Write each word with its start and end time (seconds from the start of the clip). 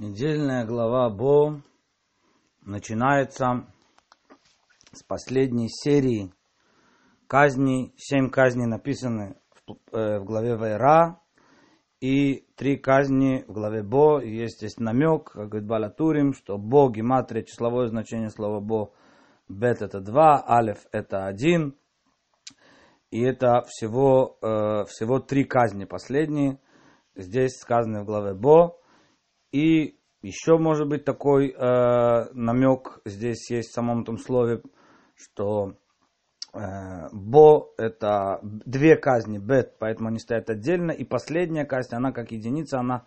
Недельная 0.00 0.64
глава 0.64 1.10
Бо 1.10 1.60
начинается 2.62 3.66
с 4.92 5.02
последней 5.02 5.68
серии 5.68 6.32
казней. 7.26 7.92
Семь 7.98 8.30
казней 8.30 8.64
написаны 8.64 9.36
в, 9.66 9.74
э, 9.94 10.20
в 10.20 10.24
главе 10.24 10.56
Вайра 10.56 11.20
и 12.00 12.46
три 12.56 12.78
казни 12.78 13.44
в 13.46 13.52
главе 13.52 13.82
Бо. 13.82 14.20
И 14.20 14.34
есть 14.34 14.56
здесь 14.56 14.78
намек, 14.78 15.32
как 15.32 15.50
говорит 15.50 15.68
Балатурим, 15.68 16.32
что 16.32 16.56
Бо, 16.56 16.90
гематрия, 16.90 17.42
числовое 17.42 17.88
значение 17.88 18.30
слова 18.30 18.60
Бо, 18.60 18.94
Бет 19.50 19.82
это 19.82 20.00
два, 20.00 20.42
Алеф 20.48 20.86
это 20.92 21.26
один. 21.26 21.76
И 23.10 23.20
это 23.20 23.64
всего, 23.66 24.38
э, 24.40 24.86
всего 24.86 25.18
три 25.18 25.44
казни 25.44 25.84
последние. 25.84 26.58
Здесь 27.14 27.58
сказаны 27.58 28.00
в 28.00 28.06
главе 28.06 28.32
Бо. 28.32 28.79
И 29.52 29.98
еще 30.22 30.58
может 30.58 30.88
быть 30.88 31.04
такой 31.04 31.50
э, 31.50 32.26
намек 32.32 33.00
здесь 33.04 33.50
есть 33.50 33.70
в 33.70 33.74
самом 33.74 34.04
том 34.04 34.18
слове, 34.18 34.62
что 35.14 35.74
э, 36.52 37.08
Бо 37.12 37.72
это 37.78 38.40
две 38.42 38.96
казни, 38.96 39.38
бет, 39.38 39.78
поэтому 39.78 40.08
они 40.08 40.18
стоят 40.18 40.50
отдельно. 40.50 40.92
И 40.92 41.04
последняя 41.04 41.64
казнь, 41.64 41.94
она 41.94 42.12
как 42.12 42.32
единица, 42.32 42.80
она 42.80 43.04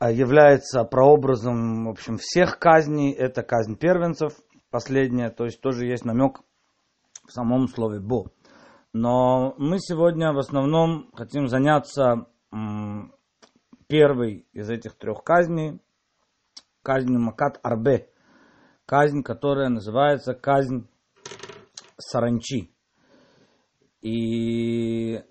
э, 0.00 0.12
является 0.12 0.84
прообразом, 0.84 1.86
в 1.86 1.90
общем, 1.90 2.18
всех 2.18 2.58
казней. 2.58 3.12
Это 3.12 3.42
казнь 3.42 3.76
первенцев, 3.76 4.32
последняя, 4.70 5.30
то 5.30 5.44
есть 5.44 5.60
тоже 5.60 5.86
есть 5.86 6.04
намек 6.04 6.40
в 7.26 7.32
самом 7.32 7.68
слове 7.68 8.00
Бо. 8.00 8.30
Но 8.92 9.54
мы 9.58 9.80
сегодня 9.80 10.32
в 10.32 10.38
основном 10.38 11.10
хотим 11.14 11.48
заняться 11.48 12.26
первый 13.86 14.46
из 14.52 14.70
этих 14.70 14.94
трех 14.96 15.22
казней, 15.22 15.80
казнь 16.82 17.16
Макат 17.16 17.58
Арбе, 17.62 18.10
казнь, 18.86 19.22
которая 19.22 19.68
называется 19.68 20.34
казнь 20.34 20.86
саранчи. 21.98 22.70
И 24.02 25.22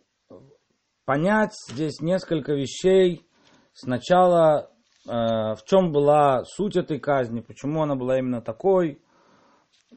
понять 1.06 1.54
здесь 1.70 2.00
несколько 2.02 2.54
вещей. 2.54 3.28
Сначала, 3.74 4.72
э, 5.08 5.12
в 5.12 5.60
чем 5.66 5.92
была 5.92 6.44
суть 6.46 6.76
этой 6.76 7.00
казни, 7.00 7.42
почему 7.42 7.84
она 7.84 7.96
была 7.96 8.18
именно 8.18 8.42
такой, 8.42 9.02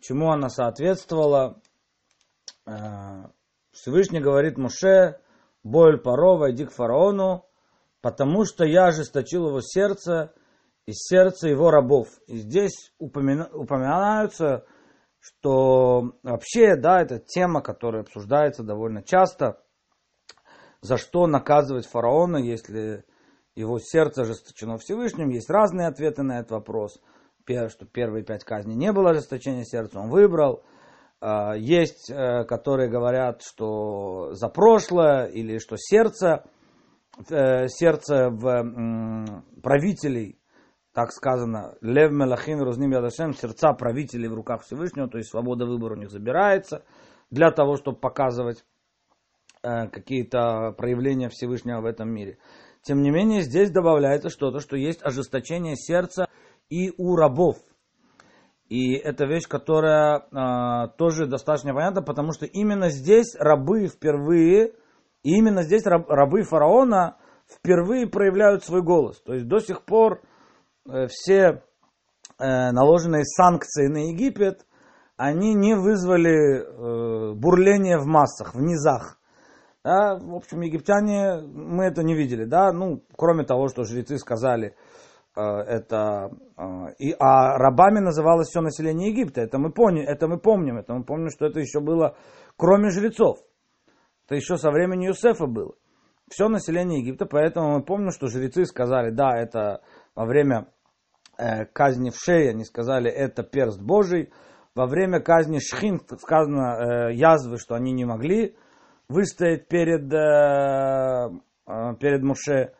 чему 0.00 0.30
она 0.30 0.48
соответствовала. 0.48 1.60
Э, 2.66 3.28
Всевышний 3.72 4.20
говорит 4.20 4.58
Муше, 4.58 5.20
Бойль 5.62 5.98
Паро, 5.98 6.36
войди 6.36 6.64
к 6.64 6.72
фараону, 6.72 7.45
потому 8.06 8.44
что 8.44 8.64
я 8.64 8.84
ожесточил 8.84 9.48
его 9.48 9.60
сердце 9.60 10.32
из 10.86 10.94
сердца 11.08 11.48
его 11.48 11.72
рабов. 11.72 12.06
И 12.28 12.36
здесь 12.36 12.92
упомина, 13.00 13.50
упоминаются, 13.52 14.64
что 15.18 16.12
вообще, 16.22 16.76
да, 16.76 17.02
это 17.02 17.18
тема, 17.18 17.62
которая 17.62 18.02
обсуждается 18.02 18.62
довольно 18.62 19.02
часто, 19.02 19.60
за 20.82 20.98
что 20.98 21.26
наказывать 21.26 21.88
фараона, 21.88 22.36
если 22.36 23.04
его 23.56 23.80
сердце 23.80 24.22
ожесточено 24.22 24.78
Всевышним. 24.78 25.30
Есть 25.30 25.50
разные 25.50 25.88
ответы 25.88 26.22
на 26.22 26.38
этот 26.38 26.52
вопрос. 26.52 27.00
Что 27.44 27.86
первые 27.86 28.22
пять 28.22 28.44
казней 28.44 28.76
не 28.76 28.92
было 28.92 29.10
ожесточения 29.10 29.64
сердца, 29.64 29.98
он 29.98 30.10
выбрал. 30.10 30.62
А, 31.20 31.54
есть, 31.56 32.08
э, 32.08 32.44
которые 32.44 32.88
говорят, 32.88 33.42
что 33.42 34.32
за 34.34 34.48
прошлое 34.48 35.26
или 35.26 35.58
что 35.58 35.74
сердце 35.76 36.44
сердце 37.24 38.30
в 38.30 39.42
правителей, 39.62 40.38
так 40.92 41.12
сказано, 41.12 41.76
Лев 41.80 42.10
Мелахим 42.10 42.62
Рузним 42.62 42.92
Ядашем, 42.92 43.34
сердца 43.34 43.72
правителей 43.72 44.28
в 44.28 44.34
руках 44.34 44.62
Всевышнего, 44.62 45.08
то 45.08 45.18
есть 45.18 45.30
свобода 45.30 45.66
выбора 45.66 45.94
у 45.94 45.98
них 45.98 46.10
забирается, 46.10 46.84
для 47.30 47.50
того, 47.50 47.76
чтобы 47.76 47.98
показывать 47.98 48.64
э, 49.62 49.88
какие-то 49.88 50.72
проявления 50.76 51.28
Всевышнего 51.28 51.80
в 51.80 51.86
этом 51.86 52.10
мире. 52.10 52.38
Тем 52.82 53.02
не 53.02 53.10
менее, 53.10 53.42
здесь 53.42 53.70
добавляется 53.70 54.30
что-то, 54.30 54.60
что 54.60 54.76
есть 54.76 55.00
ожесточение 55.02 55.76
сердца 55.76 56.28
и 56.70 56.92
у 56.96 57.16
рабов. 57.16 57.56
И 58.68 58.94
это 58.94 59.26
вещь, 59.26 59.46
которая 59.46 60.20
э, 60.20 60.88
тоже 60.96 61.26
достаточно 61.26 61.74
понятна, 61.74 62.02
потому 62.02 62.32
что 62.32 62.46
именно 62.46 62.90
здесь 62.90 63.34
рабы 63.38 63.88
впервые 63.88 64.72
и 65.26 65.38
именно 65.38 65.64
здесь 65.64 65.84
рабы 65.84 66.44
фараона 66.44 67.16
впервые 67.52 68.06
проявляют 68.06 68.62
свой 68.62 68.80
голос. 68.80 69.20
То 69.22 69.34
есть 69.34 69.48
до 69.48 69.58
сих 69.58 69.82
пор 69.84 70.22
э, 70.88 71.08
все 71.08 71.64
э, 72.38 72.70
наложенные 72.70 73.24
санкции 73.24 73.88
на 73.88 74.10
Египет, 74.10 74.64
они 75.16 75.54
не 75.54 75.74
вызвали 75.74 76.60
э, 76.60 77.34
бурление 77.34 77.98
в 77.98 78.06
массах, 78.06 78.54
в 78.54 78.60
низах. 78.60 79.18
Да, 79.82 80.16
в 80.16 80.36
общем, 80.36 80.60
египтяне, 80.60 81.40
мы 81.42 81.86
это 81.86 82.04
не 82.04 82.14
видели, 82.14 82.44
да, 82.44 82.72
ну, 82.72 83.02
кроме 83.16 83.44
того, 83.44 83.68
что 83.68 83.84
жрецы 83.84 84.18
сказали, 84.18 84.74
это, 85.36 86.30
и, 86.98 87.14
а 87.20 87.56
рабами 87.56 88.00
называлось 88.00 88.48
все 88.48 88.62
население 88.62 89.10
Египта, 89.10 89.42
это 89.42 89.58
мы, 89.58 89.70
поняли, 89.70 90.04
это 90.04 90.26
мы 90.26 90.40
помним, 90.40 90.78
это 90.78 90.92
мы 90.92 91.04
помним, 91.04 91.30
что 91.30 91.46
это 91.46 91.60
еще 91.60 91.78
было 91.78 92.16
кроме 92.56 92.90
жрецов. 92.90 93.38
Это 94.26 94.34
еще 94.34 94.56
со 94.56 94.70
времени 94.70 95.06
Юсефа 95.06 95.46
было. 95.46 95.74
Все 96.28 96.48
население 96.48 97.00
Египта, 97.00 97.26
поэтому 97.26 97.74
мы 97.74 97.84
помним, 97.84 98.10
что 98.10 98.26
жрецы 98.26 98.64
сказали, 98.64 99.10
да, 99.10 99.36
это 99.36 99.82
во 100.16 100.26
время 100.26 100.66
э, 101.38 101.64
казни 101.66 102.10
в 102.10 102.16
шее, 102.16 102.50
они 102.50 102.64
сказали, 102.64 103.08
это 103.08 103.44
перст 103.44 103.80
Божий. 103.80 104.32
Во 104.74 104.86
время 104.86 105.20
казни 105.20 105.60
Шхин 105.60 106.00
сказано 106.18 107.10
э, 107.10 107.14
язвы, 107.14 107.58
что 107.58 107.76
они 107.76 107.92
не 107.92 108.04
могли 108.04 108.56
выстоять 109.08 109.68
перед, 109.68 110.12
э, 110.12 111.30
э, 111.68 111.94
перед 112.00 112.22
Муше. 112.24 112.74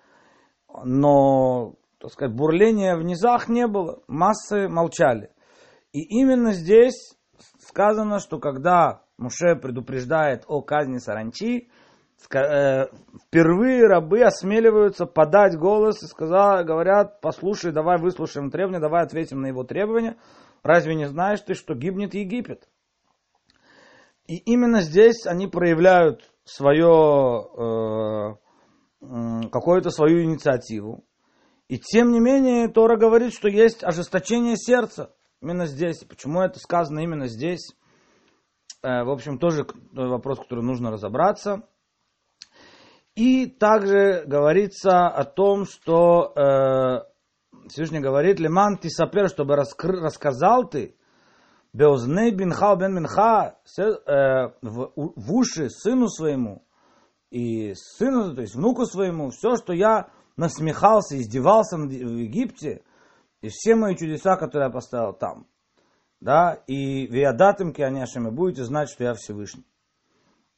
Но, 0.85 1.77
так 2.01 2.11
сказать, 2.11 2.37
бурления 2.37 2.97
в 2.97 3.05
низах 3.05 3.49
не 3.49 3.69
было, 3.69 4.03
массы 4.09 4.69
молчали. 4.69 5.31
И 5.93 6.01
именно 6.21 6.53
здесь 6.53 7.17
сказано, 7.61 8.19
что 8.19 8.41
когда 8.41 9.06
Муше 9.19 9.57
предупреждает 9.57 10.45
о 10.47 10.61
казни 10.61 10.99
саранчи, 10.99 11.71
э, 12.35 12.87
впервые 13.27 13.87
рабы 13.87 14.23
осмеливаются 14.23 15.07
подать 15.07 15.57
голос 15.57 16.03
и 16.03 16.07
сказал, 16.07 16.65
говорят, 16.65 17.21
послушай, 17.23 17.73
давай 17.73 17.99
выслушаем 17.99 18.51
требования, 18.51 18.81
давай 18.81 19.05
ответим 19.05 19.41
на 19.41 19.47
его 19.47 19.65
требования. 19.65 20.17
Разве 20.63 20.95
не 20.95 21.07
знаешь 21.07 21.41
ты, 21.41 21.55
что 21.55 21.75
гибнет 21.75 22.15
Египет? 22.15 22.69
И 24.27 24.37
именно 24.37 24.81
здесь 24.83 25.25
они 25.27 25.47
проявляют 25.47 26.31
свое, 26.45 27.47
э, 27.57 28.35
какую-то 29.51 29.91
свою 29.91 30.25
инициативу. 30.25 31.05
И 31.69 31.79
тем 31.79 32.13
не 32.13 32.21
менее 32.21 32.69
Тора 32.69 32.97
говорит, 32.97 33.33
что 33.33 33.49
есть 33.49 33.83
ожесточение 33.83 34.57
сердца 34.57 35.15
именно 35.41 35.67
здесь. 35.67 36.05
Почему 36.05 36.41
это 36.41 36.59
сказано 36.59 37.01
именно 37.01 37.29
здесь? 37.29 37.75
Э, 38.87 39.03
в 39.03 39.11
общем, 39.11 39.39
тоже 39.39 39.67
вопрос, 39.93 40.39
который 40.39 40.63
нужно 40.63 40.93
разобраться. 40.93 41.63
И 43.17 43.47
также 43.47 44.23
говорится 44.27 45.09
о 45.09 45.25
том, 45.25 45.65
что 45.65 46.33
э, 46.37 47.69
Всевышний 47.69 47.99
говорит, 47.99 48.39
Леман 48.39 48.77
ты 48.77 48.89
сапер, 48.89 49.29
чтобы 49.29 49.57
раскры, 49.57 50.01
рассказал 50.01 50.69
ты, 50.69 50.95
Беозней 51.73 52.31
бинха 52.31 52.77
бен 52.77 52.95
бинха, 52.95 53.59
э, 53.77 53.83
в, 54.63 54.93
в 54.95 55.35
уши 55.35 55.69
сыну 55.69 56.09
своему 56.09 56.65
и 57.31 57.75
сыну, 57.75 58.37
то 58.37 58.43
есть 58.43 58.55
внуку 58.55 58.87
своему, 58.87 59.31
все, 59.31 59.57
что 59.57 59.73
я 59.73 60.11
насмехался, 60.37 61.19
издевался 61.19 61.77
в 61.77 61.91
Египте, 61.91 62.85
и 63.41 63.49
все 63.49 63.75
мои 63.75 63.97
чудеса, 63.97 64.37
которые 64.37 64.69
я 64.69 64.73
поставил 64.73 65.13
там 65.13 65.49
да, 66.27 66.55
и 66.67 67.07
виадатым 67.07 67.73
кианяшем, 67.73 68.27
и 68.27 68.33
будете 68.33 68.65
знать, 68.65 68.91
что 68.91 69.05
я 69.05 69.15
Всевышний. 69.15 69.65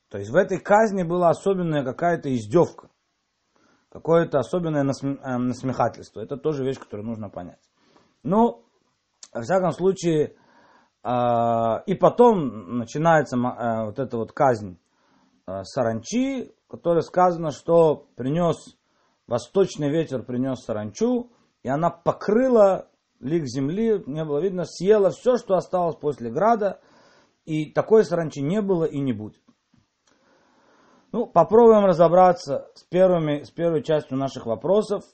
То 0.09 0.17
есть 0.17 0.31
в 0.31 0.35
этой 0.35 0.59
казни 0.59 1.03
была 1.03 1.29
особенная 1.29 1.85
какая-то 1.85 2.35
издевка, 2.35 2.89
какое-то 3.91 4.39
особенное 4.39 4.83
э, 4.83 5.37
насмехательство. 5.37 6.23
Это 6.23 6.39
тоже 6.39 6.65
вещь, 6.65 6.79
которую 6.79 7.07
нужно 7.07 7.29
понять. 7.29 7.61
Ну, 8.23 8.65
во 9.35 9.43
всяком 9.43 9.73
случае, 9.73 10.37
а, 11.03 11.83
и 11.85 11.95
потом 11.95 12.79
начинается 12.79 13.37
э, 13.37 13.85
вот 13.85 13.99
эта 13.99 14.17
вот 14.17 14.33
казнь 14.33 14.79
э, 15.47 15.65
саранчи, 15.65 16.51
которая 16.67 17.03
сказано, 17.03 17.51
что 17.51 18.09
принес 18.17 18.57
восточный 19.27 19.91
ветер, 19.91 20.23
принес 20.23 20.65
саранчу, 20.65 21.31
и 21.63 21.69
она 21.69 21.91
покрыла 21.91 22.89
лик 23.21 23.47
земли, 23.47 24.03
не 24.07 24.25
было 24.25 24.39
видно, 24.39 24.65
съела 24.65 25.11
все, 25.11 25.37
что 25.37 25.55
осталось 25.55 25.97
после 25.97 26.31
града, 26.31 26.81
и 27.45 27.73
такой 27.73 28.05
саранчи 28.05 28.41
не 28.41 28.61
было 28.61 28.85
и 28.85 28.99
не 29.01 29.13
будет. 29.13 29.43
Ну, 31.13 31.27
попробуем 31.27 31.87
разобраться 31.87 32.71
с, 32.75 32.85
первыми, 32.85 33.43
с 33.43 33.51
первой 33.51 33.83
частью 33.83 34.19
наших 34.19 34.47
вопросов. 34.47 35.05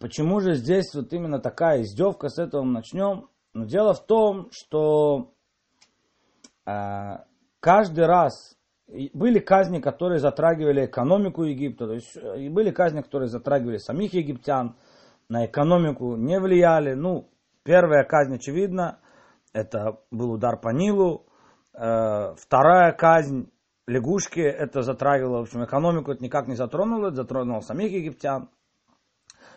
почему 0.00 0.40
же 0.40 0.54
здесь 0.54 0.92
вот 0.94 1.12
именно 1.12 1.38
такая 1.38 1.82
издевка, 1.82 2.28
с 2.28 2.38
этого 2.38 2.62
мы 2.62 2.72
начнем? 2.72 3.28
Но 3.54 3.64
дело 3.64 3.94
в 3.94 4.04
том, 4.04 4.48
что 4.50 5.34
э, 6.66 7.18
каждый 7.60 8.06
раз 8.06 8.56
были 9.14 9.38
казни, 9.38 9.80
которые 9.80 10.18
затрагивали 10.18 10.86
экономику 10.86 11.44
Египта, 11.44 11.86
то 11.86 11.92
есть 11.94 12.16
и 12.16 12.48
были 12.48 12.70
казни, 12.70 13.00
которые 13.00 13.28
затрагивали 13.28 13.76
самих 13.76 14.12
египтян, 14.14 14.76
на 15.32 15.46
экономику 15.46 16.16
не 16.16 16.38
влияли. 16.38 16.92
Ну, 16.92 17.30
первая 17.64 18.04
казнь, 18.04 18.34
очевидно, 18.34 18.98
это 19.54 19.98
был 20.10 20.32
удар 20.32 20.60
по 20.60 20.68
Нилу. 20.68 21.24
Э, 21.72 22.34
вторая 22.36 22.92
казнь, 22.92 23.50
лягушки, 23.86 24.40
это 24.40 24.82
затрагивало, 24.82 25.38
в 25.38 25.42
общем, 25.42 25.64
экономику, 25.64 26.12
это 26.12 26.22
никак 26.22 26.48
не 26.48 26.54
затронуло, 26.54 27.06
это 27.06 27.16
затронуло 27.16 27.60
самих 27.60 27.92
египтян. 27.92 28.50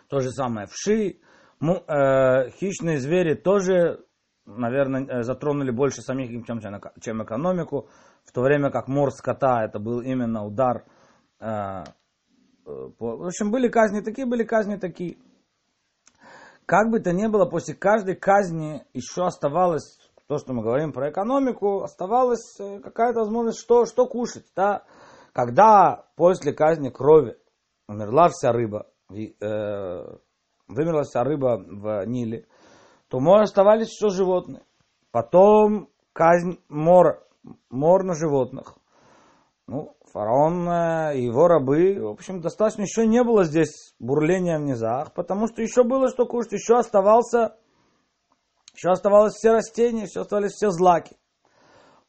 То 0.08 0.20
же 0.20 0.30
самое 0.30 0.66
вши. 0.66 1.20
Ну, 1.60 1.74
э, 1.86 2.50
хищные 2.52 2.98
звери 2.98 3.34
тоже, 3.34 4.02
наверное, 4.46 5.04
э, 5.06 5.22
затронули 5.24 5.72
больше 5.72 6.00
самих 6.00 6.30
египтян, 6.30 6.58
чем 7.02 7.22
экономику. 7.22 7.90
В 8.24 8.32
то 8.32 8.40
время 8.40 8.70
как 8.70 8.88
мор 8.88 9.10
скота, 9.10 9.66
это 9.66 9.78
был 9.78 10.00
именно 10.00 10.42
удар. 10.42 10.84
Э, 11.38 11.84
э 12.64 12.90
по... 12.98 13.18
В 13.18 13.26
общем, 13.26 13.50
были 13.50 13.68
казни 13.68 14.00
такие, 14.00 14.26
были 14.26 14.42
казни 14.42 14.76
такие. 14.76 15.18
Как 16.66 16.90
бы 16.90 16.98
то 16.98 17.12
ни 17.12 17.28
было, 17.28 17.46
после 17.46 17.74
каждой 17.74 18.16
казни 18.16 18.84
еще 18.92 19.24
оставалось, 19.24 19.98
то, 20.26 20.38
что 20.38 20.52
мы 20.52 20.62
говорим 20.62 20.92
про 20.92 21.10
экономику, 21.10 21.82
оставалась 21.82 22.58
э, 22.58 22.80
какая-то 22.80 23.20
возможность, 23.20 23.60
что, 23.60 23.86
что 23.86 24.06
кушать. 24.06 24.46
Да? 24.56 24.82
Когда 25.32 26.06
после 26.16 26.52
казни 26.52 26.88
крови 26.88 27.38
умерла 27.88 28.28
вся 28.28 28.50
рыба, 28.50 28.88
э, 29.08 30.16
вымерла 30.66 31.04
вся 31.04 31.22
рыба 31.22 31.62
в 31.64 32.04
Ниле, 32.06 32.48
то 33.08 33.20
море 33.20 33.44
оставались 33.44 33.92
еще 33.92 34.08
животные. 34.08 34.64
Потом 35.12 35.88
казнь 36.12 36.58
мор, 36.68 37.24
мор 37.70 38.02
на 38.02 38.14
животных. 38.14 38.74
Ну, 39.68 39.95
фараон 40.16 40.66
и 41.14 41.24
его 41.24 41.46
рабы, 41.46 41.98
в 42.00 42.08
общем, 42.08 42.40
достаточно 42.40 42.82
еще 42.82 43.06
не 43.06 43.22
было 43.22 43.44
здесь 43.44 43.94
бурления 43.98 44.58
в 44.58 44.62
низах, 44.62 45.12
потому 45.12 45.46
что 45.46 45.60
еще 45.60 45.84
было 45.84 46.08
что 46.08 46.24
кушать, 46.24 46.52
еще 46.52 46.78
оставался, 46.78 47.56
еще 48.74 48.88
оставалось 48.88 49.34
все 49.34 49.52
растения, 49.52 50.04
еще 50.04 50.20
оставались 50.20 50.52
все 50.52 50.70
злаки. 50.70 51.18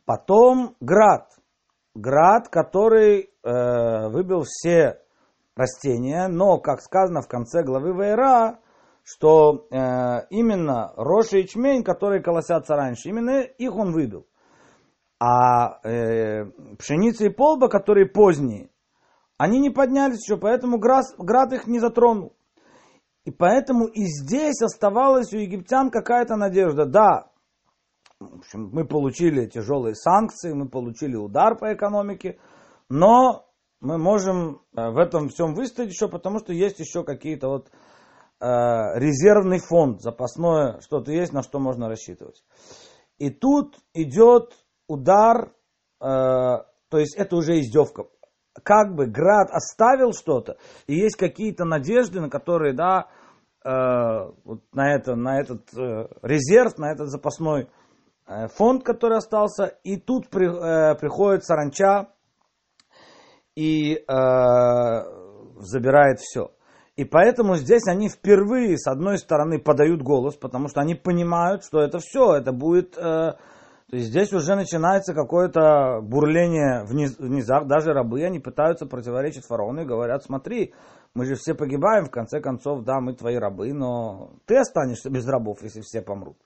Потом 0.06 0.77
град, 0.80 1.27
град, 1.95 2.48
который 2.48 3.30
э, 3.44 4.07
выбил 4.07 4.44
все 4.44 5.01
растения, 5.57 6.30
но, 6.30 6.60
как 6.60 6.80
сказано 6.80 7.21
в 7.21 7.27
конце 7.27 7.62
главы 7.62 7.92
Вейра, 7.92 8.60
что 9.03 9.68
э, 9.69 10.27
именно 10.30 10.94
рожь 10.95 11.33
и 11.33 11.39
ячмень, 11.39 11.83
которые 11.83 12.24
колосятся 12.24 12.77
раньше, 12.77 13.10
именно 13.10 13.42
их 13.42 13.75
он 13.75 13.92
выбил. 13.92 14.27
А 15.19 15.79
э, 15.83 16.45
пшеница 16.77 17.25
и 17.25 17.29
полба, 17.29 17.69
которые 17.69 18.07
поздние, 18.07 18.69
они 19.37 19.59
не 19.59 19.69
поднялись 19.69 20.23
еще, 20.23 20.37
поэтому 20.37 20.77
град, 20.77 21.05
град 21.17 21.53
их 21.53 21.67
не 21.67 21.79
затронул. 21.79 22.35
И 23.25 23.31
поэтому 23.31 23.87
и 23.87 24.05
здесь 24.05 24.61
оставалась 24.61 25.33
у 25.33 25.37
египтян 25.37 25.89
какая-то 25.89 26.35
надежда. 26.35 26.85
Да, 26.85 27.31
в 28.19 28.37
общем, 28.37 28.69
мы 28.71 28.85
получили 28.85 29.47
тяжелые 29.47 29.95
санкции, 29.95 30.53
мы 30.53 30.69
получили 30.69 31.15
удар 31.15 31.57
по 31.57 31.73
экономике, 31.73 32.39
но 32.89 33.47
мы 33.79 33.97
можем 33.97 34.61
э, 34.75 34.89
в 34.89 34.97
этом 34.97 35.29
всем 35.29 35.53
выстоять 35.53 35.91
еще, 35.91 36.07
потому 36.07 36.39
что 36.39 36.53
есть 36.53 36.79
еще 36.79 37.03
какие-то 37.03 37.47
вот 37.47 37.67
э, 37.67 38.45
резервный 38.45 39.59
фонд, 39.59 40.01
запасное 40.01 40.79
что-то 40.81 41.11
есть, 41.11 41.33
на 41.33 41.43
что 41.43 41.59
можно 41.59 41.87
рассчитывать. 41.87 42.43
И 43.19 43.29
тут 43.29 43.77
идет 43.93 44.53
удар, 44.88 45.54
э, 46.00 46.06
то 46.06 46.98
есть 46.98 47.16
это 47.16 47.36
уже 47.36 47.60
издевка. 47.60 48.06
Как 48.63 48.95
бы 48.95 49.06
град 49.06 49.50
оставил 49.51 50.13
что-то, 50.13 50.57
и 50.88 50.95
есть 50.95 51.16
какие-то 51.16 51.66
надежды, 51.66 52.19
на 52.19 52.30
которые, 52.30 52.74
да, 52.74 53.07
э, 53.63 54.31
вот 54.44 54.62
на, 54.74 54.95
это, 54.95 55.16
на 55.16 55.39
этот 55.39 55.74
э, 55.78 56.07
резерв, 56.24 56.78
на 56.78 56.92
этот 56.92 57.10
запасной 57.10 57.69
э, 58.25 58.48
фонд, 58.48 58.84
который 58.84 59.18
остался, 59.18 59.66
и 59.84 59.98
тут 59.98 60.30
при, 60.30 60.48
э, 60.48 60.95
приходит 60.95 61.45
саранча 61.45 62.10
и 63.56 63.95
э, 63.95 64.04
забирает 65.60 66.19
все. 66.19 66.51
И 66.98 67.06
поэтому 67.06 67.57
здесь 67.57 67.84
они 67.88 68.10
впервые, 68.10 68.78
с 68.78 68.88
одной 68.88 69.19
стороны, 69.19 69.60
подают 69.60 70.01
голос, 70.01 70.36
потому 70.36 70.68
что 70.68 70.81
они 70.81 70.95
понимают, 70.95 71.63
что 71.63 71.80
это 71.80 72.00
все, 72.00 72.34
это 72.34 72.51
будет 72.51 72.98
э, 72.98 73.34
то 73.89 73.95
есть 73.95 74.10
здесь 74.10 74.34
уже 74.34 74.56
начинается 74.56 75.13
какое-то 75.13 76.01
бурление 76.01 76.84
в 76.84 76.94
низах, 76.94 77.68
даже 77.68 77.94
рабы, 77.94 78.22
они 78.24 78.39
пытаются 78.39 78.86
противоречить 78.86 79.45
фараону 79.45 79.84
и 79.84 79.86
говорят, 79.86 80.24
смотри, 80.24 80.74
мы 81.13 81.25
же 81.25 81.36
все 81.36 81.56
погибаем, 81.56 82.06
в 82.06 82.12
конце 82.12 82.42
концов, 82.42 82.84
да, 82.84 83.00
мы 83.00 83.16
твои 83.16 83.38
рабы, 83.38 83.72
но 83.72 84.31
ты 84.45 84.57
останешься 84.57 85.10
без 85.10 85.25
рабов, 85.25 85.63
если 85.63 85.80
все 85.80 86.01
помрут. 86.01 86.38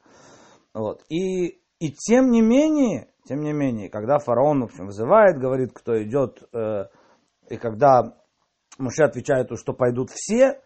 Вот. 0.75 1.01
И, 1.09 1.59
и 1.79 1.91
тем 1.91 2.29
не 2.29 2.41
менее, 2.41 3.07
тем 3.27 3.41
не 3.41 3.53
менее, 3.53 3.89
когда 3.89 4.19
фараон, 4.19 4.61
в 4.61 4.65
общем, 4.65 4.85
вызывает, 4.85 5.39
говорит, 5.39 5.71
кто 5.73 6.01
идет, 6.03 6.43
э, 6.53 6.85
и 7.49 7.57
когда 7.57 8.17
Муше 8.77 9.03
отвечает, 9.03 9.49
что 9.55 9.73
пойдут 9.73 10.11
все, 10.11 10.61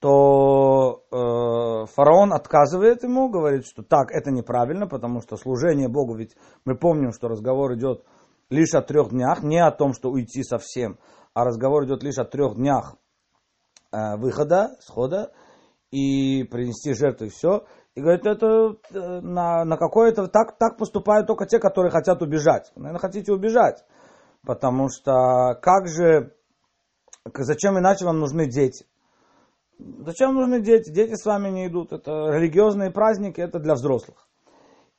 то 0.00 1.04
э, 1.10 1.86
фараон 1.94 2.32
отказывает 2.32 3.02
ему, 3.02 3.30
говорит, 3.30 3.64
что 3.66 3.82
так, 3.82 4.10
это 4.10 4.30
неправильно, 4.30 4.86
потому 4.86 5.20
что 5.20 5.36
служение 5.36 5.88
Богу, 5.88 6.14
ведь 6.14 6.36
мы 6.64 6.76
помним, 6.76 7.12
что 7.12 7.28
разговор 7.28 7.74
идет 7.74 8.04
лишь 8.50 8.74
о 8.74 8.82
трех 8.82 9.10
днях, 9.10 9.42
не 9.42 9.58
о 9.58 9.70
том, 9.70 9.94
что 9.94 10.10
уйти 10.10 10.42
совсем, 10.42 10.98
а 11.32 11.44
разговор 11.44 11.84
идет 11.84 12.02
лишь 12.02 12.18
о 12.18 12.24
трех 12.24 12.56
днях 12.56 12.96
э, 13.92 14.16
выхода, 14.16 14.76
схода, 14.80 15.32
и 15.90 16.42
принести 16.44 16.92
жертву 16.92 17.26
и 17.26 17.28
все. 17.28 17.64
И 17.94 18.00
говорит, 18.00 18.26
это 18.26 18.76
э, 18.90 19.20
на, 19.20 19.64
на 19.64 19.76
какое-то, 19.76 20.26
так, 20.26 20.58
так 20.58 20.76
поступают 20.76 21.28
только 21.28 21.46
те, 21.46 21.60
которые 21.60 21.92
хотят 21.92 22.20
убежать. 22.20 22.72
Наверное, 22.74 22.98
хотите 22.98 23.32
убежать, 23.32 23.84
потому 24.44 24.88
что 24.88 25.56
как 25.62 25.86
же, 25.86 26.34
зачем 27.32 27.78
иначе 27.78 28.04
вам 28.04 28.18
нужны 28.18 28.48
дети? 28.48 28.86
Зачем 29.78 30.34
нужны 30.34 30.60
дети? 30.60 30.90
Дети 30.90 31.14
с 31.14 31.24
вами 31.24 31.50
не 31.50 31.66
идут. 31.66 31.92
Это 31.92 32.10
религиозные 32.30 32.90
праздники, 32.90 33.40
это 33.40 33.58
для 33.58 33.74
взрослых. 33.74 34.28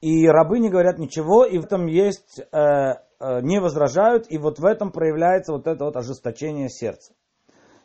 И 0.01 0.27
рабы 0.27 0.59
не 0.59 0.69
говорят 0.69 0.99
ничего, 0.99 1.45
и 1.45 1.57
в 1.57 1.65
этом 1.65 1.87
есть, 1.87 2.39
э, 2.39 2.45
э, 2.57 3.41
не 3.41 3.59
возражают, 3.59 4.25
и 4.29 4.37
вот 4.37 4.59
в 4.59 4.65
этом 4.65 4.91
проявляется 4.91 5.53
вот 5.53 5.67
это 5.67 5.85
вот 5.85 5.95
ожесточение 5.95 6.69
сердца. 6.69 7.13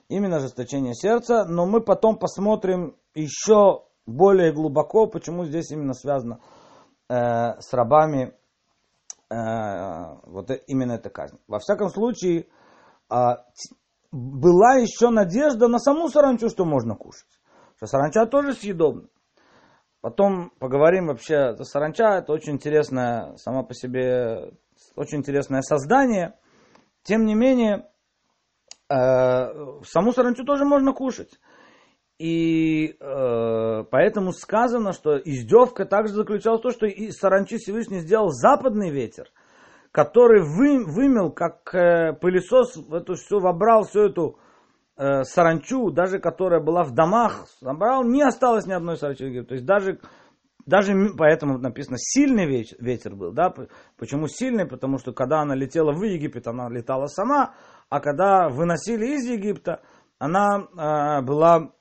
Именно 0.09 0.37
ожесточение 0.37 0.95
сердца, 0.95 1.45
но 1.45 1.67
мы 1.67 1.81
потом 1.81 2.19
посмотрим 2.19 2.97
еще 3.15 3.85
более 4.07 4.53
глубоко, 4.53 5.07
почему 5.07 5.45
здесь 5.45 5.71
именно 5.71 5.95
связано 5.95 6.41
э, 7.09 7.61
с 7.61 7.73
рабами 7.73 8.35
э, 9.31 9.37
вот 10.25 10.51
именно 10.67 10.93
эта 10.93 11.11
казнь. 11.11 11.39
Во 11.47 11.61
всяком 11.61 11.91
случае, 11.91 12.49
э, 13.09 13.15
была 14.13 14.75
еще 14.77 15.11
надежда 15.11 15.69
на 15.69 15.79
саму 15.79 16.09
саранчу, 16.09 16.49
что 16.49 16.65
можно 16.65 16.95
кушать. 16.95 17.29
Что 17.77 17.87
саранча 17.87 18.27
тоже 18.27 18.55
съедобна. 18.55 19.09
Потом 20.01 20.51
поговорим 20.59 21.07
вообще, 21.07 21.57
саранча 21.63 22.19
это 22.19 22.33
очень 22.33 22.55
интересное, 22.55 23.37
сама 23.37 23.63
по 23.63 23.75
себе, 23.75 24.53
очень 24.97 25.19
интересное 25.19 25.61
создание. 25.63 26.39
Тем 27.03 27.27
не 27.27 27.35
менее, 27.35 27.91
э, 28.89 29.83
саму 29.85 30.13
саранчу 30.13 30.45
тоже 30.45 30.65
можно 30.65 30.93
кушать. 30.93 31.39
И 32.19 32.97
э, 32.99 33.85
поэтому 33.91 34.33
сказано, 34.33 34.93
что 34.93 35.19
издевка 35.19 35.87
также 35.87 36.15
заключалась 36.15 36.61
в 36.61 36.63
том, 36.63 36.73
что 36.73 36.87
и 36.87 37.11
саранчи 37.11 37.57
Всевышний 37.59 38.01
сделал 38.01 38.31
западный 38.31 38.91
ветер– 38.91 39.29
который 39.93 40.43
вы, 40.43 40.85
вымел, 40.85 41.31
как 41.31 41.75
э, 41.75 42.13
пылесос, 42.13 42.77
эту 42.93 43.15
все, 43.15 43.39
вобрал 43.39 43.85
всю 43.85 44.03
эту 44.03 44.39
э, 44.97 45.25
саранчу, 45.25 45.91
даже 45.91 46.19
которая 46.19 46.61
была 46.61 46.85
в 46.85 46.93
домах, 46.93 47.47
забрал, 47.61 48.05
не 48.05 48.23
осталось 48.23 48.67
ни 48.67 48.73
одной 48.73 48.97
саранчи. 48.97 49.43
То 49.43 49.55
есть 49.55 49.67
даже, 49.67 49.99
даже 50.65 50.95
поэтому 51.19 51.59
написано 51.59 51.97
сильный 51.99 52.47
ветер, 52.47 52.77
ветер 52.81 53.17
был. 53.17 53.33
Да? 53.33 53.53
Почему 53.99 54.29
сильный? 54.29 54.67
Потому 54.67 54.99
что 54.99 55.13
когда 55.13 55.41
она 55.41 55.55
летела 55.57 55.93
в 55.93 56.03
Египет, 56.03 56.47
она 56.47 56.69
летала 56.69 57.07
сама, 57.07 57.55
а 57.89 58.01
когда 58.01 58.49
выносили 58.49 59.17
из 59.17 59.27
Египта, 59.29 59.83
она 60.19 60.61
э, 60.61 61.23
была 61.23 61.73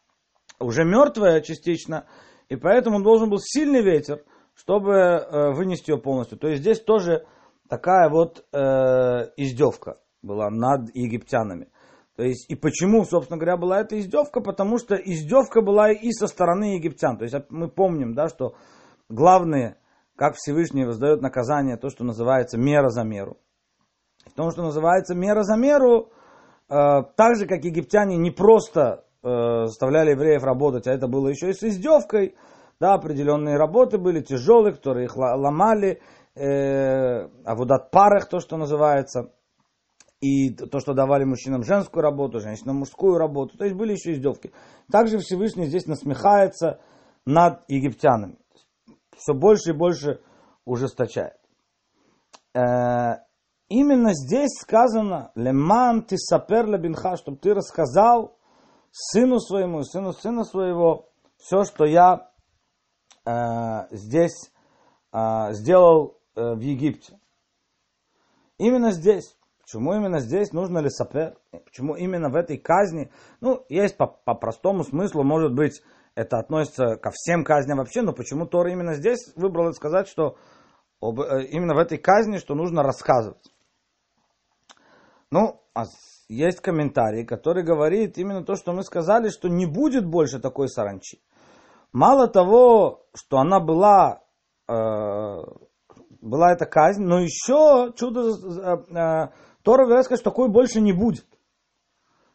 уже 0.59 0.83
мертвая 0.83 1.41
частично, 1.41 2.05
и 2.49 2.55
поэтому 2.55 3.03
должен 3.03 3.29
был 3.29 3.37
сильный 3.39 3.83
ветер, 3.83 4.23
чтобы 4.55 4.93
э, 4.93 5.51
вынести 5.53 5.91
ее 5.91 5.99
полностью. 5.99 6.39
То 6.39 6.47
есть 6.47 6.61
здесь 6.61 6.81
тоже 6.81 7.27
такая 7.69 8.09
вот 8.09 8.45
э, 8.51 8.57
издевка 9.37 9.99
была 10.21 10.49
над 10.49 10.93
египтянами. 10.93 11.69
То 12.17 12.23
есть, 12.23 12.49
и 12.49 12.55
почему, 12.55 13.05
собственно 13.05 13.37
говоря, 13.37 13.55
была 13.55 13.79
эта 13.79 13.97
издевка? 13.97 14.41
Потому 14.41 14.77
что 14.77 14.95
издевка 14.95 15.61
была 15.61 15.91
и 15.91 16.11
со 16.11 16.27
стороны 16.27 16.75
египтян. 16.75 17.17
То 17.17 17.23
есть, 17.23 17.35
мы 17.49 17.69
помним, 17.69 18.13
да, 18.13 18.27
что 18.27 18.55
главное, 19.07 19.77
как 20.17 20.35
Всевышний 20.35 20.83
воздает 20.83 21.21
наказание, 21.21 21.77
то, 21.77 21.89
что 21.89 22.03
называется 22.03 22.57
мера 22.57 22.89
за 22.89 23.03
меру. 23.03 23.37
В 24.25 24.33
том, 24.33 24.51
что 24.51 24.63
называется 24.63 25.15
мера 25.15 25.43
за 25.43 25.55
меру, 25.55 26.09
э, 26.67 26.73
так 27.15 27.37
же, 27.37 27.45
как 27.47 27.63
египтяне 27.63 28.17
не 28.17 28.31
просто 28.31 29.05
э, 29.23 29.65
заставляли 29.67 30.11
евреев 30.11 30.43
работать, 30.43 30.87
а 30.87 30.91
это 30.91 31.07
было 31.07 31.29
еще 31.29 31.51
и 31.51 31.53
с 31.53 31.63
издевкой, 31.63 32.35
да, 32.81 32.95
определенные 32.95 33.57
работы 33.57 33.97
были 33.97 34.21
тяжелые, 34.21 34.73
которые 34.73 35.05
их 35.05 35.15
ломали, 35.15 36.01
э, 36.35 37.27
а 37.45 37.55
вот 37.55 37.71
от 37.71 37.91
парах, 37.91 38.27
то, 38.29 38.39
что 38.39 38.57
называется– 38.57 39.33
и 40.21 40.49
то, 40.49 40.79
что 40.79 40.93
давали 40.93 41.23
мужчинам 41.23 41.63
женскую 41.63 42.03
работу, 42.03 42.39
женщинам 42.39 42.77
мужскую 42.77 43.17
работу. 43.17 43.57
То 43.57 43.65
есть 43.65 43.75
были 43.75 43.93
еще 43.93 44.13
издевки. 44.13 44.51
Также 44.91 45.19
Всевышний 45.19 45.67
здесь 45.67 45.85
насмехается 45.85 46.79
над 47.25 47.63
египтянами. 47.69 48.37
Все 49.15 49.33
больше 49.33 49.71
и 49.71 49.73
больше 49.73 50.21
ужесточает. 50.65 51.37
Э, 52.53 53.21
именно 53.69 54.13
здесь 54.13 54.59
сказано, 54.59 55.31
леман 55.35 56.03
ты 56.03 56.17
сапер 56.17 56.65
лебинха, 56.67 57.15
чтобы 57.15 57.37
ты 57.37 57.53
рассказал 57.53 58.37
сыну 58.91 59.39
своему, 59.39 59.83
сыну 59.83 60.11
сына 60.11 60.43
своего, 60.43 61.09
все, 61.37 61.63
что 61.63 61.85
я 61.85 62.29
э, 63.25 63.87
здесь 63.91 64.51
э, 65.13 65.53
сделал 65.53 66.17
э, 66.17 66.18
в 66.55 66.59
Египте. 66.59 67.19
Именно 68.57 68.91
здесь. 68.91 69.35
Почему 69.61 69.93
именно 69.93 70.19
здесь 70.19 70.51
нужно 70.51 70.79
ли 70.79 70.89
сапер? 70.89 71.37
Почему 71.65 71.95
именно 71.95 72.29
в 72.29 72.35
этой 72.35 72.57
казни? 72.57 73.11
Ну, 73.39 73.65
есть 73.69 73.97
по, 73.97 74.07
по 74.07 74.33
простому 74.33 74.83
смыслу, 74.83 75.23
может 75.23 75.53
быть, 75.53 75.83
это 76.15 76.39
относится 76.39 76.95
ко 76.97 77.11
всем 77.11 77.43
казням 77.43 77.77
вообще, 77.77 78.01
но 78.01 78.11
почему 78.11 78.45
Тора 78.45 78.71
именно 78.71 78.95
здесь 78.95 79.31
выбрал 79.35 79.71
сказать, 79.73 80.07
что 80.07 80.37
об, 80.99 81.21
э, 81.21 81.45
именно 81.51 81.75
в 81.75 81.77
этой 81.77 81.97
казни, 81.97 82.39
что 82.39 82.55
нужно 82.55 82.83
рассказывать? 82.83 83.53
Ну, 85.31 85.61
а 85.75 85.83
есть 86.27 86.61
комментарий, 86.61 87.25
который 87.25 87.63
говорит 87.63 88.17
именно 88.17 88.43
то, 88.43 88.55
что 88.55 88.73
мы 88.73 88.83
сказали, 88.83 89.29
что 89.29 89.47
не 89.47 89.65
будет 89.65 90.05
больше 90.05 90.39
такой 90.39 90.67
саранчи. 90.67 91.21
Мало 91.91 92.27
того, 92.27 93.05
что 93.13 93.37
она 93.37 93.59
была, 93.59 94.23
э, 94.67 94.73
была 96.21 96.53
эта 96.53 96.65
казнь, 96.65 97.03
но 97.03 97.19
еще 97.19 97.93
чудо 97.95 98.29
э, 98.29 98.95
э 98.95 99.29
Тора 99.63 99.85
говорит, 99.85 100.05
что 100.05 100.17
такой 100.17 100.49
больше 100.49 100.79
не 100.79 100.93
будет. 100.93 101.25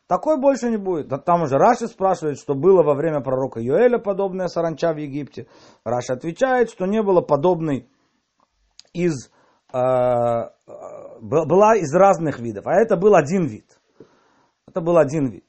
Такой 0.06 0.38
больше 0.38 0.68
не 0.68 0.76
будет. 0.76 1.08
Там 1.24 1.42
уже 1.42 1.56
Раши 1.56 1.86
спрашивает, 1.86 2.38
что 2.38 2.54
было 2.54 2.82
во 2.82 2.94
время 2.94 3.20
пророка 3.20 3.60
Юэля 3.60 3.98
подобная 3.98 4.48
саранча 4.48 4.92
в 4.92 4.98
Египте. 4.98 5.46
Раши 5.84 6.12
отвечает, 6.12 6.68
что 6.70 6.84
не 6.84 7.02
было 7.02 7.22
подобной 7.22 7.88
из, 8.92 9.30
э, 9.72 9.78
э 9.78 10.50
была 11.20 11.76
из 11.76 11.94
разных 11.94 12.38
видов. 12.38 12.66
А 12.66 12.74
это 12.74 12.96
был 12.96 13.14
один 13.14 13.46
вид. 13.46 13.80
Это 14.68 14.82
был 14.82 14.98
один 14.98 15.28
вид. 15.28 15.46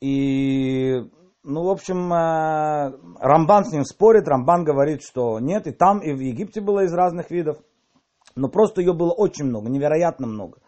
И, 0.00 1.02
ну, 1.44 1.64
в 1.64 1.68
общем, 1.68 2.12
э, 2.12 2.92
Рамбан 3.20 3.66
с 3.66 3.72
ним 3.72 3.84
спорит. 3.84 4.26
Рамбан 4.26 4.64
говорит, 4.64 5.02
что 5.02 5.38
нет, 5.38 5.66
и 5.66 5.72
там, 5.72 5.98
и 5.98 6.12
в 6.12 6.18
Египте 6.18 6.60
было 6.60 6.84
из 6.84 6.92
разных 6.94 7.30
видов. 7.30 7.58
Но 8.34 8.48
просто 8.48 8.80
ее 8.80 8.94
было 8.94 9.12
очень 9.12 9.44
много, 9.44 9.68
невероятно 9.68 10.26
много. 10.26 10.58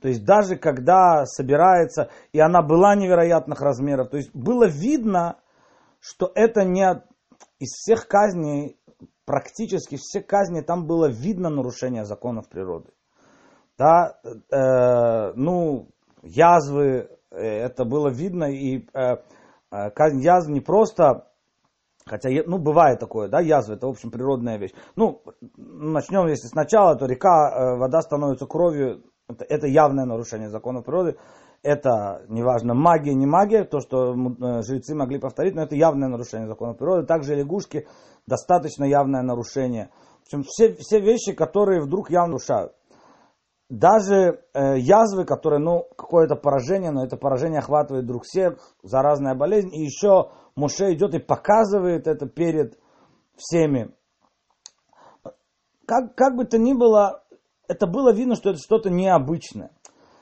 То 0.00 0.08
есть 0.08 0.24
даже 0.24 0.56
когда 0.56 1.24
собирается, 1.24 2.10
и 2.32 2.38
она 2.38 2.62
была 2.62 2.94
невероятных 2.94 3.60
размеров, 3.62 4.10
то 4.10 4.18
есть 4.18 4.30
было 4.34 4.68
видно, 4.68 5.38
что 6.00 6.30
это 6.34 6.64
не 6.64 7.02
из 7.58 7.70
всех 7.72 8.06
казней, 8.06 8.78
практически 9.24 9.96
все 9.98 10.20
казни, 10.20 10.60
там 10.60 10.86
было 10.86 11.10
видно 11.10 11.48
нарушение 11.48 12.04
законов 12.04 12.48
природы. 12.48 12.90
Да, 13.78 14.18
э, 14.24 15.32
ну, 15.34 15.88
язвы, 16.22 17.08
э, 17.30 17.36
это 17.36 17.84
было 17.84 18.08
видно, 18.08 18.44
и 18.44 18.86
э, 18.94 19.16
казнь 19.94 20.20
язв 20.20 20.50
не 20.50 20.60
просто 20.60 21.26
Хотя, 22.08 22.28
ну, 22.46 22.58
бывает 22.58 23.00
такое, 23.00 23.28
да, 23.28 23.40
язва, 23.40 23.74
это, 23.74 23.88
в 23.88 23.90
общем, 23.90 24.12
природная 24.12 24.58
вещь. 24.58 24.70
Ну, 24.94 25.22
начнем, 25.56 26.28
если 26.28 26.46
сначала, 26.46 26.94
то 26.94 27.06
река, 27.06 27.50
э, 27.50 27.78
вода 27.78 28.00
становится 28.00 28.46
кровью, 28.46 29.02
это, 29.28 29.44
это 29.48 29.66
явное 29.66 30.04
нарушение 30.04 30.48
законов 30.48 30.84
природы. 30.84 31.16
Это, 31.64 32.22
неважно, 32.28 32.74
магия, 32.74 33.12
не 33.12 33.26
магия, 33.26 33.64
то, 33.64 33.80
что 33.80 34.12
э, 34.14 34.62
жрецы 34.62 34.94
могли 34.94 35.18
повторить, 35.18 35.56
но 35.56 35.62
это 35.62 35.74
явное 35.74 36.08
нарушение 36.08 36.46
законов 36.46 36.78
природы. 36.78 37.06
Также 37.06 37.34
лягушки, 37.34 37.88
достаточно 38.28 38.84
явное 38.84 39.22
нарушение. 39.22 39.90
В 40.22 40.26
общем, 40.26 40.44
все, 40.46 40.76
все 40.78 41.00
вещи, 41.00 41.32
которые 41.32 41.80
вдруг 41.80 42.08
явно 42.08 42.34
нарушают. 42.34 42.72
Даже 43.68 44.44
э, 44.54 44.78
язвы, 44.78 45.24
которые, 45.24 45.58
ну, 45.58 45.88
какое-то 45.96 46.36
поражение, 46.36 46.92
но 46.92 47.04
это 47.04 47.16
поражение 47.16 47.58
охватывает 47.58 48.04
вдруг 48.04 48.22
всех, 48.24 48.58
заразная 48.82 49.34
болезнь, 49.34 49.74
и 49.74 49.82
еще 49.82 50.30
Муше 50.54 50.94
идет 50.94 51.14
и 51.14 51.18
показывает 51.18 52.06
это 52.06 52.26
перед 52.26 52.78
всеми. 53.36 53.92
Как, 55.84 56.14
как 56.14 56.36
бы 56.36 56.44
то 56.44 56.58
ни 56.58 56.74
было, 56.74 57.24
это 57.68 57.86
было 57.86 58.12
видно, 58.12 58.36
что 58.36 58.50
это 58.50 58.58
что-то 58.58 58.88
необычное. 58.88 59.72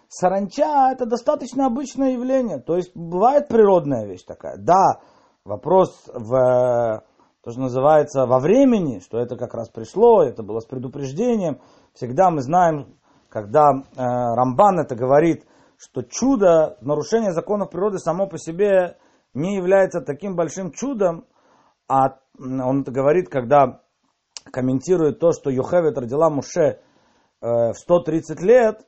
Саранча 0.08 0.92
это 0.92 1.06
достаточно 1.06 1.66
обычное 1.66 2.12
явление. 2.12 2.60
То 2.60 2.76
есть 2.76 2.92
бывает 2.94 3.48
природная 3.48 4.06
вещь 4.06 4.24
такая. 4.24 4.56
Да, 4.56 5.00
вопрос 5.44 6.02
в 6.06 7.04
то, 7.42 7.50
что 7.50 7.60
называется 7.60 8.26
во 8.26 8.38
времени, 8.38 9.00
что 9.00 9.18
это 9.18 9.36
как 9.36 9.54
раз 9.54 9.68
пришло, 9.68 10.22
это 10.22 10.42
было 10.42 10.60
с 10.60 10.66
предупреждением. 10.66 11.60
Всегда 11.94 12.30
мы 12.30 12.42
знаем, 12.42 12.96
когда 13.34 13.72
э, 13.72 13.82
Рамбан 13.96 14.80
это 14.80 14.94
говорит, 14.94 15.44
что 15.76 16.00
чудо, 16.02 16.78
нарушение 16.80 17.32
законов 17.32 17.68
природы 17.68 17.98
само 17.98 18.26
по 18.26 18.38
себе 18.38 18.96
не 19.34 19.56
является 19.56 20.00
таким 20.00 20.36
большим 20.36 20.72
чудом, 20.72 21.26
а 21.86 22.20
он 22.38 22.80
это 22.80 22.90
говорит, 22.90 23.28
когда 23.28 23.82
комментирует 24.50 25.18
то, 25.18 25.32
что 25.32 25.50
Йохевет 25.50 25.98
родила 25.98 26.30
Муше 26.30 26.80
Э, 27.44 27.72
в 27.72 27.74
130 27.74 28.40
лет, 28.40 28.86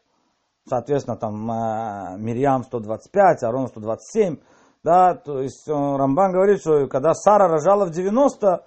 соответственно, 0.66 1.18
там 1.18 1.34
э, 1.50 2.16
Мирьям 2.16 2.62
125, 2.62 3.42
Арон 3.42 3.68
127, 3.68 4.38
да, 4.82 5.14
то 5.14 5.40
есть 5.42 5.68
Рамбан 5.68 6.32
говорит, 6.32 6.60
что 6.60 6.86
когда 6.86 7.12
Сара 7.12 7.48
рожала 7.48 7.84
в 7.84 7.90
90, 7.90 8.64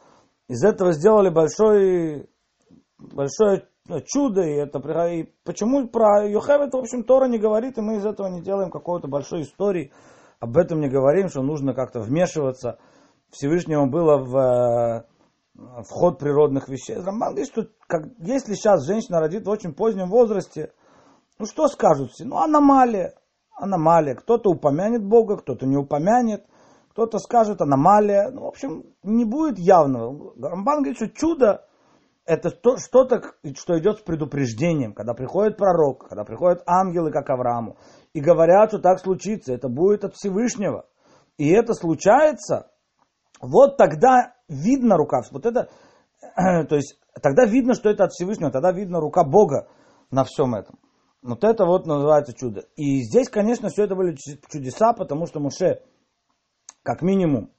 из 0.48 0.64
этого 0.64 0.92
сделали 0.92 1.30
большой, 1.30 2.30
большое 3.00 3.68
чудо, 4.06 4.42
и 4.42 4.54
это 4.54 4.80
и 5.08 5.32
почему 5.44 5.88
про 5.88 6.28
Йохевет, 6.28 6.74
в 6.74 6.78
общем, 6.78 7.04
Тора 7.04 7.26
не 7.26 7.40
говорит, 7.40 7.78
и 7.78 7.82
мы 7.82 7.98
из 7.98 8.06
этого 8.06 8.28
не 8.28 8.42
делаем 8.42 8.72
какой-то 8.72 9.08
большой 9.08 9.42
истории, 9.42 9.92
об 10.40 10.58
этом 10.58 10.80
не 10.80 10.90
говорим, 10.90 11.30
что 11.30 11.42
нужно 11.42 11.74
как-то 11.74 12.00
вмешиваться. 12.00 12.80
Всевышнему 13.30 13.90
было 13.90 14.18
в 14.18 14.38
э, 14.38 15.84
вход 15.84 16.20
природных 16.20 16.70
вещей. 16.70 16.96
Рамбан 16.96 17.30
говорит, 17.30 17.48
что 17.48 17.68
как, 17.88 18.06
если 18.20 18.54
сейчас 18.54 18.86
женщина 18.86 19.20
родит 19.20 19.46
в 19.46 19.50
очень 19.50 19.74
позднем 19.74 20.10
возрасте, 20.10 20.72
ну 21.38 21.46
что 21.46 21.68
скажут 21.68 22.12
все? 22.12 22.26
Ну 22.26 22.38
аномалия, 22.38 23.16
аномалия. 23.56 24.16
Кто-то 24.16 24.50
упомянет 24.50 25.06
Бога, 25.06 25.38
кто-то 25.38 25.66
не 25.66 25.78
упомянет, 25.78 26.46
кто-то 26.92 27.20
скажет 27.20 27.62
аномалия. 27.62 28.32
Ну, 28.32 28.44
в 28.44 28.48
общем, 28.48 28.84
не 29.04 29.26
будет 29.26 29.60
явного. 29.60 30.34
Рамбан 30.42 30.84
говорит, 30.84 30.98
что 30.98 31.10
чудо 31.10 31.66
это 32.30 32.52
то, 32.52 32.78
что-то, 32.78 33.22
что 33.56 33.80
идет 33.80 33.98
с 33.98 34.02
предупреждением, 34.02 34.94
когда 34.94 35.16
приходит 35.16 35.58
пророк, 35.58 36.10
когда 36.10 36.24
приходят 36.24 36.62
ангелы, 36.68 37.12
как 37.12 37.28
Аврааму, 37.32 37.78
и 38.14 38.22
говорят, 38.22 38.70
что 38.70 38.78
так 38.78 39.00
случится, 39.00 39.52
это 39.52 39.68
будет 39.68 40.04
от 40.04 40.14
Всевышнего. 40.14 40.86
И 41.38 41.50
это 41.50 41.74
случается, 41.74 42.70
вот 43.42 43.78
тогда 43.78 44.36
видно 44.48 44.96
рука. 44.96 45.22
Вот 45.32 45.48
это, 45.48 45.70
то 46.68 46.76
есть, 46.76 47.00
тогда 47.20 47.46
видно, 47.46 47.74
что 47.74 47.90
это 47.90 48.04
от 48.04 48.12
Всевышнего, 48.12 48.52
тогда 48.52 48.72
видно 48.72 49.00
рука 49.00 49.24
Бога 49.24 49.68
на 50.12 50.24
всем 50.24 50.54
этом. 50.54 50.78
Вот 51.24 51.44
это 51.44 51.66
вот 51.66 51.88
называется 51.88 52.34
чудо. 52.34 52.66
И 52.76 53.02
здесь, 53.02 53.28
конечно, 53.28 53.70
все 53.70 53.86
это 53.86 53.96
были 53.96 54.16
чудеса, 54.52 54.94
потому 54.94 55.26
что 55.26 55.40
Муше, 55.40 55.82
как 56.84 57.02
минимум, 57.02 57.52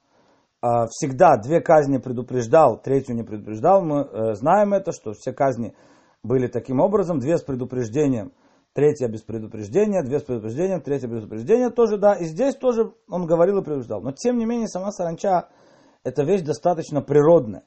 всегда 0.63 1.37
две 1.37 1.61
казни 1.61 1.99
предупреждал, 1.99 2.81
третью 2.81 3.17
не 3.17 3.23
предупреждал. 3.23 3.83
Мы 3.83 4.01
э, 4.03 4.35
знаем 4.35 4.75
это, 4.75 4.93
что 4.93 5.13
все 5.13 5.33
казни 5.33 5.75
были 6.23 6.49
таким 6.49 6.81
образом, 6.81 7.19
две 7.19 7.39
с 7.39 7.43
предупреждением, 7.43 8.33
третья 8.75 9.09
без 9.09 9.23
предупреждения, 9.23 10.03
две 10.03 10.21
с 10.21 10.23
предупреждением, 10.23 10.83
третья 10.83 11.09
без 11.09 11.21
предупреждения 11.21 11.71
тоже, 11.71 11.97
да. 11.97 12.15
И 12.15 12.25
здесь 12.25 12.57
тоже 12.57 12.93
он 13.09 13.27
говорил 13.27 13.59
и 13.59 13.65
предупреждал. 13.65 14.03
Но 14.03 14.13
тем 14.13 14.37
не 14.37 14.45
менее, 14.45 14.69
сама 14.69 14.91
саранча, 14.91 15.49
это 16.05 16.25
вещь 16.25 16.43
достаточно 16.43 17.01
природная. 17.01 17.65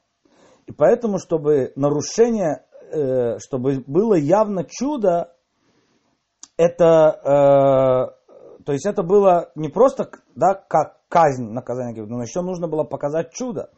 И 0.66 0.72
поэтому, 0.72 1.18
чтобы 1.18 1.72
нарушение, 1.74 2.64
э, 2.92 3.38
чтобы 3.38 3.82
было 3.86 4.14
явно 4.14 4.64
чудо, 4.64 5.34
это 6.56 8.14
э, 8.16 8.24
то 8.64 8.72
есть 8.72 8.86
это 8.86 9.02
было 9.02 9.50
не 9.54 9.68
просто 9.68 10.10
да, 10.34 10.54
как 10.54 11.00
казнь, 11.08 11.50
наказание, 11.50 12.04
но 12.04 12.22
еще 12.22 12.40
нужно 12.42 12.68
было 12.68 12.84
показать 12.84 13.32
чудо. 13.32 13.70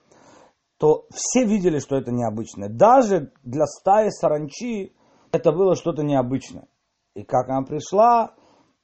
То 0.78 1.06
все 1.10 1.44
видели, 1.44 1.78
что 1.78 1.96
это 1.96 2.12
необычное. 2.12 2.68
Даже 2.68 3.32
для 3.42 3.66
стаи 3.66 4.10
саранчи 4.10 4.94
это 5.32 5.52
было 5.52 5.75
что-то 5.75 6.02
необычное. 6.02 6.68
И 7.14 7.22
как 7.22 7.48
она 7.48 7.62
пришла, 7.62 8.34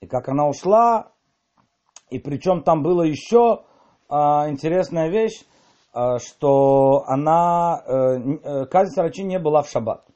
и 0.01 0.07
как 0.07 0.29
она 0.29 0.49
ушла, 0.49 1.13
и 2.11 2.19
причем 2.19 2.63
там 2.63 2.83
было 2.83 3.03
еще 3.03 3.65
а, 4.09 4.49
интересная 4.51 5.09
вещь, 5.11 5.45
а, 5.95 6.19
что 6.19 7.05
она, 7.07 7.83
э, 7.87 7.93
э, 7.93 8.67
казнь 8.67 8.93
сарачи 8.95 9.23
не 9.23 9.39
была 9.39 9.63
в 9.63 9.69
шаббат. 9.69 10.07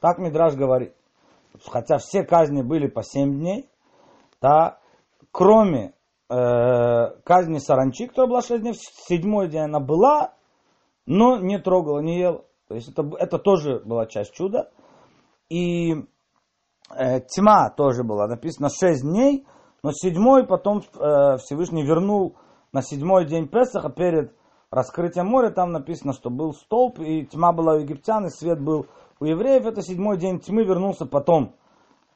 Так 0.00 0.18
Мидраж 0.18 0.54
говорит. 0.54 0.94
Хотя 1.66 1.98
все 1.98 2.22
казни 2.22 2.62
были 2.62 2.86
по 2.86 3.02
7 3.02 3.38
дней, 3.38 3.70
да, 4.42 4.78
кроме 5.30 5.95
э, 6.28 7.20
казни 7.24 7.58
саранчи, 7.58 8.06
которая 8.06 8.30
была 8.30 8.42
6 8.42 8.62
дней, 8.62 8.72
в 8.72 9.08
седьмой 9.08 9.48
день 9.48 9.62
она 9.62 9.80
была, 9.80 10.34
но 11.06 11.38
не 11.38 11.58
трогала, 11.58 12.00
не 12.00 12.18
ела. 12.18 12.44
То 12.68 12.74
есть 12.74 12.88
это, 12.88 13.08
это 13.18 13.38
тоже 13.38 13.80
была 13.84 14.06
часть 14.06 14.32
чуда. 14.34 14.70
И 15.48 15.92
э, 16.96 17.20
тьма 17.28 17.70
тоже 17.70 18.02
была 18.02 18.26
написано 18.26 18.68
6 18.68 19.02
дней, 19.02 19.46
но 19.82 19.92
седьмой 19.92 20.46
потом 20.46 20.78
э, 20.78 21.36
Всевышний 21.38 21.84
вернул 21.84 22.36
на 22.72 22.82
седьмой 22.82 23.24
день 23.26 23.48
Песаха 23.48 23.88
перед 23.90 24.34
раскрытием 24.70 25.26
моря. 25.26 25.50
Там 25.50 25.70
написано, 25.70 26.12
что 26.12 26.28
был 26.30 26.52
столб, 26.52 26.98
и 26.98 27.24
тьма 27.26 27.52
была 27.52 27.74
у 27.74 27.78
египтян, 27.78 28.26
и 28.26 28.30
свет 28.30 28.60
был 28.60 28.86
у 29.20 29.24
евреев. 29.24 29.64
Это 29.64 29.82
седьмой 29.82 30.18
день 30.18 30.40
тьмы 30.40 30.64
вернулся 30.64 31.06
потом. 31.06 31.54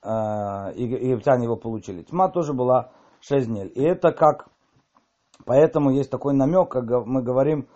Э, 0.02 0.72
египтяне 0.74 1.44
его 1.44 1.56
получили. 1.56 2.02
Тьма 2.02 2.28
тоже 2.28 2.52
была 2.52 2.90
6 3.20 3.46
дней. 3.46 3.66
И 3.68 3.82
это 3.82 4.12
как, 4.12 4.48
поэтому 5.44 5.90
есть 5.90 6.10
такой 6.10 6.34
намек, 6.34 6.70
как 6.70 6.84
мы 7.06 7.22
говорим, 7.22 7.66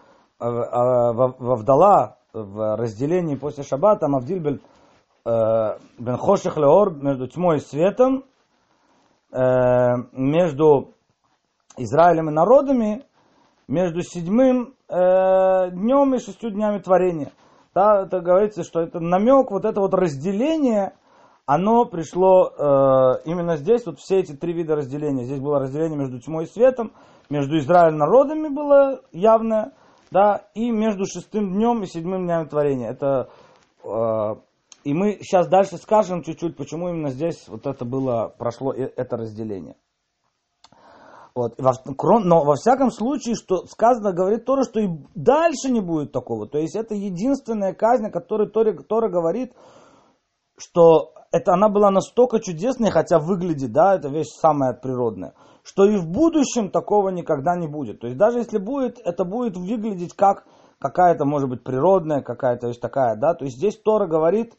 э, 0.40 0.46
э, 0.46 1.12
во 1.12 1.56
Вдала, 1.56 2.18
в 2.32 2.76
разделении 2.76 3.36
после 3.36 3.62
шаббата, 3.62 4.08
Мавдильбель 4.08 4.60
Бен 5.24 6.16
Хошех 6.18 6.56
Леор, 6.56 6.92
между 6.92 7.28
тьмой 7.28 7.58
и 7.58 7.60
светом, 7.60 8.24
между 9.30 10.92
Израилем 11.76 12.28
и 12.28 12.32
народами, 12.32 13.04
между 13.68 14.02
седьмым 14.02 14.74
днем 14.88 16.14
и 16.14 16.18
шестью 16.18 16.50
днями 16.50 16.80
творения. 16.80 17.30
Да, 17.72 18.02
это 18.02 18.20
говорится, 18.20 18.64
что 18.64 18.80
это 18.80 18.98
намек, 18.98 19.52
вот 19.52 19.64
это 19.64 19.80
вот 19.80 19.94
разделение– 19.94 20.94
оно 21.46 21.84
пришло 21.84 22.48
э, 22.48 23.22
именно 23.26 23.56
здесь, 23.56 23.84
вот 23.84 23.98
все 23.98 24.20
эти 24.20 24.32
три 24.32 24.54
вида 24.54 24.76
разделения. 24.76 25.24
Здесь 25.24 25.40
было 25.40 25.58
разделение 25.58 25.98
между 25.98 26.20
тьмой 26.20 26.44
и 26.44 26.48
светом, 26.48 26.92
между 27.28 27.58
Израилем 27.58 27.98
народами 27.98 28.48
было 28.48 29.00
явное, 29.12 29.74
да, 30.10 30.48
и 30.54 30.70
между 30.70 31.04
шестым 31.06 31.52
днем 31.52 31.82
и 31.82 31.86
седьмым 31.86 32.24
днем 32.24 32.48
творения. 32.48 32.90
Это, 32.90 33.28
э, 33.84 34.34
и 34.84 34.94
мы 34.94 35.18
сейчас 35.20 35.48
дальше 35.48 35.76
скажем 35.76 36.22
чуть-чуть, 36.22 36.56
почему 36.56 36.88
именно 36.88 37.10
здесь 37.10 37.46
вот 37.48 37.66
это 37.66 37.84
было, 37.84 38.34
прошло 38.38 38.72
это 38.72 39.16
разделение. 39.16 39.76
Вот. 41.34 41.58
Но 41.58 42.44
во 42.44 42.54
всяком 42.54 42.90
случае, 42.92 43.34
что 43.34 43.66
сказано, 43.66 44.12
говорит 44.12 44.44
Тора, 44.44 44.62
что 44.62 44.78
и 44.78 44.88
дальше 45.16 45.68
не 45.68 45.80
будет 45.80 46.12
такого. 46.12 46.46
То 46.46 46.58
есть 46.58 46.76
это 46.76 46.94
единственная 46.94 47.74
казнь, 47.74 48.06
о 48.06 48.12
которой 48.12 48.48
Тора, 48.48 48.72
Тора 48.84 49.08
говорит, 49.08 49.52
что 50.56 51.13
это 51.34 51.52
она 51.52 51.68
была 51.68 51.90
настолько 51.90 52.38
чудесной, 52.38 52.92
хотя 52.92 53.18
выглядит, 53.18 53.72
да, 53.72 53.96
это 53.96 54.08
вещь 54.08 54.28
самая 54.28 54.72
природная, 54.72 55.34
что 55.64 55.84
и 55.84 55.96
в 55.96 56.06
будущем 56.06 56.70
такого 56.70 57.08
никогда 57.08 57.56
не 57.56 57.66
будет. 57.66 57.98
То 57.98 58.06
есть 58.06 58.16
даже 58.16 58.38
если 58.38 58.58
будет, 58.58 59.00
это 59.04 59.24
будет 59.24 59.56
выглядеть 59.56 60.14
как 60.14 60.44
какая-то, 60.78 61.24
может 61.24 61.48
быть, 61.48 61.64
природная 61.64 62.22
какая-то 62.22 62.68
вещь 62.68 62.78
такая, 62.78 63.16
да. 63.16 63.34
То 63.34 63.46
есть 63.46 63.56
здесь 63.56 63.76
Тора 63.76 64.06
говорит 64.06 64.54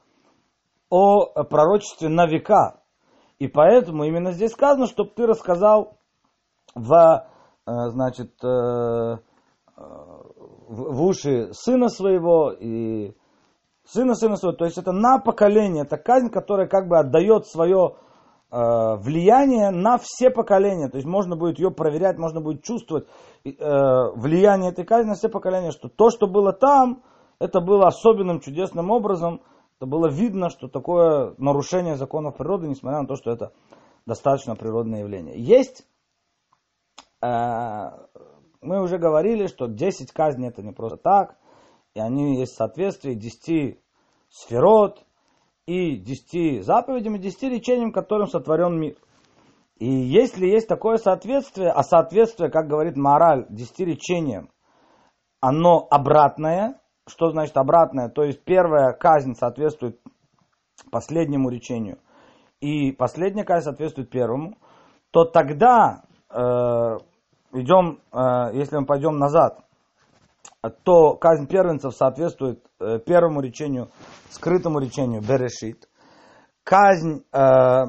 о 0.90 1.44
пророчестве 1.46 2.10
на 2.10 2.28
века. 2.28 2.82
И 3.40 3.48
поэтому 3.48 4.04
именно 4.04 4.34
здесь 4.34 4.52
сказано, 4.52 4.88
чтобы 4.88 5.12
ты 5.16 5.26
рассказал 5.26 5.98
в, 6.74 6.94
э, 6.94 7.72
значит, 7.90 8.34
э, 8.44 8.48
э, 8.48 9.18
в 9.78 11.02
уши 11.04 11.54
сына 11.54 11.88
своего 11.88 12.52
и 12.52 13.16
сына 13.86 14.16
сына 14.16 14.36
своего, 14.36 14.58
то 14.58 14.66
есть 14.66 14.78
это 14.78 14.92
на 14.92 15.20
поколение, 15.20 15.84
это 15.84 15.98
казнь, 15.98 16.30
которая 16.30 16.68
как 16.68 16.88
бы 16.88 16.98
отдает 16.98 17.46
свое 17.48 17.96
э, 18.52 18.58
влияние 18.98 19.70
на 19.72 19.98
все 19.98 20.30
поколения, 20.30 20.90
то 20.90 20.98
есть 20.98 21.08
можно 21.08 21.36
будет 21.36 21.60
ее 21.60 21.72
проверять, 21.72 22.18
можно 22.18 22.42
будет 22.42 22.64
чувствовать 22.64 23.08
э, 23.44 23.52
влияние 23.52 24.72
этой 24.72 24.86
казни 24.86 25.10
на 25.10 25.16
все 25.16 25.30
поколения, 25.30 25.72
что 25.72 25.90
то, 25.90 26.10
что 26.10 26.28
было 26.28 26.52
там, 26.52 27.04
это 27.40 27.62
было 27.62 27.88
особенным 27.88 28.40
чудесным 28.40 28.90
образом, 28.90 29.42
это 29.78 29.88
было 29.88 30.08
видно, 30.10 30.50
что 30.50 30.68
такое 30.68 31.36
нарушение 31.38 31.96
законов 31.96 32.38
природы, 32.38 32.68
несмотря 32.68 33.02
на 33.02 33.08
то, 33.08 33.16
что 33.16 33.32
это 33.32 33.52
достаточно 34.06 34.56
природное 34.56 35.02
явление. 35.02 35.36
Есть, 35.38 35.86
э, 37.22 37.28
мы 38.62 38.82
уже 38.82 38.98
говорили, 38.98 39.48
что 39.48 39.68
10 39.68 40.12
казней 40.12 40.50
это 40.50 40.64
не 40.64 40.72
просто 40.72 40.98
так, 40.98 41.38
и 41.96 42.00
они 42.00 42.38
есть 42.40 42.54
в 42.54 42.58
соответствии 42.58 43.14
10 43.14 43.80
сферот 44.30 45.04
и 45.66 45.96
10 45.96 46.64
заповедям 46.64 47.16
и 47.16 47.20
10 47.20 47.44
речениям, 47.44 47.92
которым 47.92 48.28
сотворен 48.28 48.78
мир. 48.78 48.98
И 49.78 49.88
если 49.88 50.46
есть 50.46 50.68
такое 50.68 50.98
соответствие, 50.98 51.70
а 51.72 51.84
соответствие, 51.84 52.52
как 52.52 52.68
говорит 52.68 52.98
мораль, 52.98 53.46
10 53.50 53.80
речениям, 53.80 54.50
оно 55.40 55.88
обратное, 55.90 56.82
что 57.08 57.30
значит 57.32 57.56
обратное? 57.58 58.10
То 58.10 58.24
есть 58.24 58.44
первая 58.44 58.94
казнь 58.94 59.34
соответствует 59.34 60.00
последнему 60.92 61.50
речению, 61.50 62.00
и 62.60 62.92
последняя 62.92 63.44
казнь 63.46 63.66
соответствует 63.66 64.10
первому, 64.10 64.58
то 65.12 65.24
тогда 65.24 66.04
э, 66.30 66.36
идем, 67.54 68.02
э, 68.12 68.54
если 68.54 68.78
мы 68.78 68.86
пойдем 68.86 69.18
назад, 69.18 69.66
то 70.70 71.16
казнь 71.16 71.48
первенцев 71.48 71.96
соответствует 71.96 72.66
э, 72.80 73.00
первому 73.00 73.42
речению, 73.42 73.90
скрытому 74.30 74.80
речению 74.80 75.22
Берешит. 75.22 75.90
Казнь 76.64 77.24
э, 77.32 77.86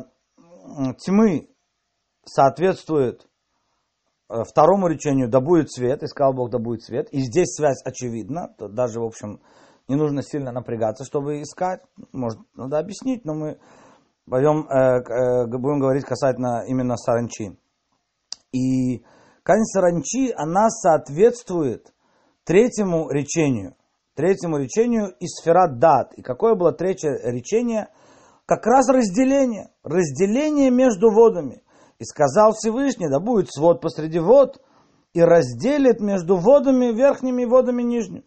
тьмы 1.05 1.49
соответствует 2.25 3.27
э, 4.29 4.43
второму 4.45 4.89
речению 4.89 5.29
«да 5.29 5.41
будет 5.41 5.73
свет», 5.73 6.03
и 6.03 6.07
сказал 6.07 6.35
Бог 6.35 6.51
«да 6.51 6.59
будет 6.59 6.83
свет». 6.83 7.09
И 7.13 7.21
здесь 7.21 7.55
связь 7.55 7.83
очевидна, 7.85 8.55
даже, 8.59 9.01
в 9.01 9.05
общем, 9.05 9.41
не 9.89 9.97
нужно 9.97 10.23
сильно 10.23 10.53
напрягаться, 10.53 11.05
чтобы 11.05 11.43
искать. 11.43 11.81
Может, 12.13 12.41
надо 12.55 12.79
объяснить, 12.79 13.25
но 13.25 13.35
мы 13.35 13.59
пойдем, 14.29 14.69
э, 14.69 14.99
э, 14.99 15.47
будем 15.47 15.79
говорить 15.79 16.05
касательно 16.05 16.65
именно 16.67 16.97
саранчи. 16.97 17.59
И 18.53 19.05
казнь 19.43 19.65
саранчи, 19.73 20.33
она 20.37 20.69
соответствует 20.71 21.93
третьему 22.47 23.11
речению. 23.11 23.75
Третьему 24.15 24.57
речению 24.57 25.11
из 25.21 25.43
дат. 25.79 26.15
И 26.15 26.23
какое 26.23 26.55
было 26.55 26.73
третье 26.73 27.21
речение? 27.25 27.89
Как 28.47 28.65
раз 28.65 28.89
разделение. 28.89 29.69
Разделение 29.83 30.71
между 30.71 31.11
водами. 31.11 31.63
И 31.99 32.05
сказал 32.05 32.53
Всевышний, 32.53 33.09
да 33.11 33.21
будет 33.21 33.53
свод 33.53 33.81
посреди 33.83 34.19
вод, 34.19 34.63
и 35.13 35.21
разделит 35.21 36.01
между 36.01 36.37
водами 36.37 36.93
верхними 36.95 37.43
и 37.43 37.47
водами 37.47 37.83
нижними. 37.83 38.25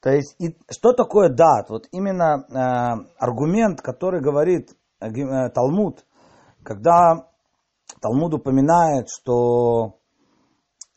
То 0.00 0.10
есть, 0.10 0.36
и 0.38 0.56
что 0.70 0.92
такое 0.92 1.28
дат? 1.28 1.70
Вот 1.70 1.86
именно 1.90 2.44
э, 2.48 3.06
аргумент, 3.18 3.80
который 3.80 4.20
говорит 4.20 4.70
э, 5.00 5.08
э 5.08 5.50
Талмуд, 5.50 6.04
когда 6.62 7.28
Талмуд 8.00 8.34
упоминает, 8.34 9.06
что 9.08 9.98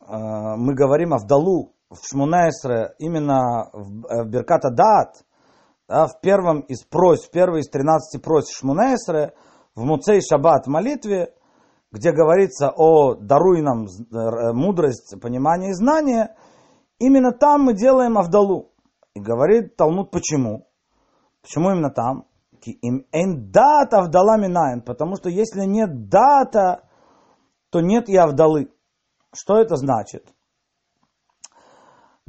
э, 0.02 0.06
мы 0.10 0.74
говорим 0.74 1.14
о 1.14 1.20
вдалу, 1.20 1.74
в 1.90 1.98
Шмунайсре, 2.08 2.94
именно 3.00 3.70
в, 3.74 4.06
э, 4.06 4.24
в 4.24 4.30
Берката 4.30 4.70
Дат, 4.70 5.24
да, 5.88 6.06
в 6.08 6.22
первом 6.22 6.62
из 6.62 6.84
просьб, 6.84 7.28
в 7.28 7.32
первой 7.32 7.62
из 7.62 7.70
13 7.70 8.22
просьб 8.22 8.54
Шмунайсре, 8.56 9.34
в 9.76 9.84
Муцей 9.84 10.22
Шаббат 10.22 10.68
молитве, 10.68 11.34
где 11.92 12.12
говорится 12.12 12.72
о 12.76 13.16
даруй 13.16 13.62
нам 13.62 13.86
э, 13.86 14.54
мудрость, 14.54 15.20
понимание 15.20 15.72
и 15.72 15.74
знание, 15.74 16.36
именно 17.00 17.32
там 17.32 17.64
мы 17.64 17.74
делаем 17.74 18.18
Авдалу. 18.18 18.72
И 19.16 19.20
говорит 19.20 19.76
Талмуд, 19.76 20.12
почему? 20.12 20.68
Почему 21.42 21.72
именно 21.72 21.90
там? 21.90 22.26
Им 22.62 23.52
дата 23.52 24.00
Авдала 24.00 24.38
минаин, 24.38 24.82
потому 24.82 25.16
что 25.16 25.30
если 25.30 25.66
нет 25.66 26.10
дата, 26.10 26.84
то 27.72 27.82
нет 27.82 28.10
и 28.10 28.16
Авдалы. 28.16 28.72
Что 29.34 29.58
это 29.58 29.76
значит? 29.76 30.28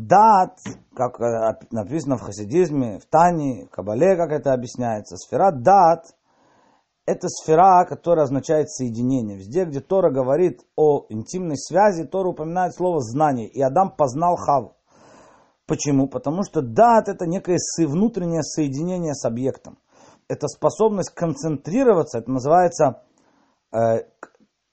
Дат, 0.06 0.58
как 0.94 1.20
э, 1.20 1.58
написано 1.70 2.16
в 2.16 2.22
хасидизме, 2.22 2.98
в 3.00 3.06
Тане, 3.06 3.66
в 3.66 3.70
Кабале, 3.70 4.16
как 4.16 4.30
это 4.32 4.54
объясняется, 4.54 5.16
сфера 5.16 5.50
дат, 5.52 6.06
это 7.04 7.28
сфера, 7.28 7.84
которая 7.84 8.24
означает 8.24 8.70
соединение. 8.70 9.36
Везде, 9.36 9.64
где 9.66 9.80
Тора 9.80 10.10
говорит 10.10 10.60
о 10.74 11.04
интимной 11.10 11.58
связи, 11.58 12.04
Тора 12.04 12.28
упоминает 12.28 12.74
слово 12.74 13.00
знание. 13.00 13.48
И 13.48 13.60
Адам 13.60 13.94
познал 13.94 14.36
Хаву. 14.36 14.76
Почему? 15.66 16.08
Потому 16.08 16.44
что 16.44 16.62
дат 16.62 17.08
это 17.08 17.26
некое 17.26 17.58
внутреннее 17.78 18.42
соединение 18.42 19.14
с 19.14 19.24
объектом. 19.26 19.78
Это 20.28 20.46
способность 20.46 21.10
концентрироваться, 21.10 22.18
это 22.18 22.30
называется 22.30 23.02
э, 23.72 24.04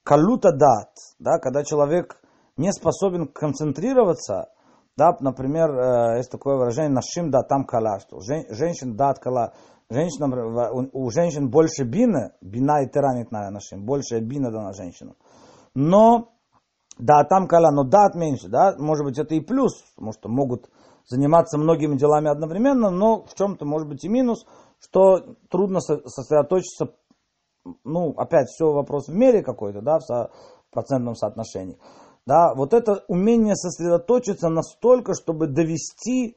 калута 0.03 0.51
дат, 0.51 0.93
да, 1.19 1.39
когда 1.39 1.63
человек 1.63 2.21
не 2.55 2.71
способен 2.71 3.27
концентрироваться, 3.27 4.49
да, 4.97 5.15
например, 5.19 5.69
э, 5.69 6.17
есть 6.17 6.31
такое 6.31 6.57
выражение 6.57 6.91
«нашим 6.91 7.29
да 7.29 7.43
там 7.43 7.65
кала», 7.65 7.99
что 7.99 8.19
женщин 8.19 8.95
дат 8.95 9.19
кала, 9.19 9.53
женщинам, 9.89 10.89
у 10.91 11.09
женщин 11.11 11.49
больше 11.49 11.83
бина, 11.83 12.33
бина 12.41 12.83
и 12.83 12.89
тиранит 12.89 13.31
на 13.31 13.51
нашим, 13.51 13.85
больше 13.85 14.19
бина 14.19 14.51
дана 14.51 14.73
женщинам. 14.73 15.15
Но, 15.75 16.29
да, 16.97 17.23
там 17.23 17.47
кала, 17.47 17.71
но 17.71 17.83
дат 17.83 18.15
меньше, 18.15 18.49
да, 18.49 18.75
может 18.77 19.05
быть, 19.05 19.19
это 19.19 19.35
и 19.35 19.39
плюс, 19.39 19.83
потому 19.95 20.13
что 20.13 20.29
могут 20.29 20.67
заниматься 21.05 21.59
многими 21.59 21.95
делами 21.95 22.29
одновременно, 22.29 22.89
но 22.89 23.23
в 23.23 23.35
чем-то 23.35 23.65
может 23.65 23.87
быть 23.87 24.03
и 24.03 24.09
минус, 24.09 24.45
что 24.79 25.35
трудно 25.49 25.79
сосредоточиться, 25.79 26.95
ну, 27.83 28.15
опять 28.17 28.47
все 28.47 28.71
вопрос 28.71 29.07
в 29.07 29.13
мере 29.13 29.43
какой-то, 29.43 29.81
да, 29.81 29.99
в 29.99 30.31
процентном 30.71 31.15
соотношении. 31.15 31.77
Да, 32.27 32.53
вот 32.53 32.73
это 32.73 33.05
умение 33.07 33.55
сосредоточиться 33.55 34.49
настолько, 34.49 35.13
чтобы 35.13 35.47
довести, 35.47 36.35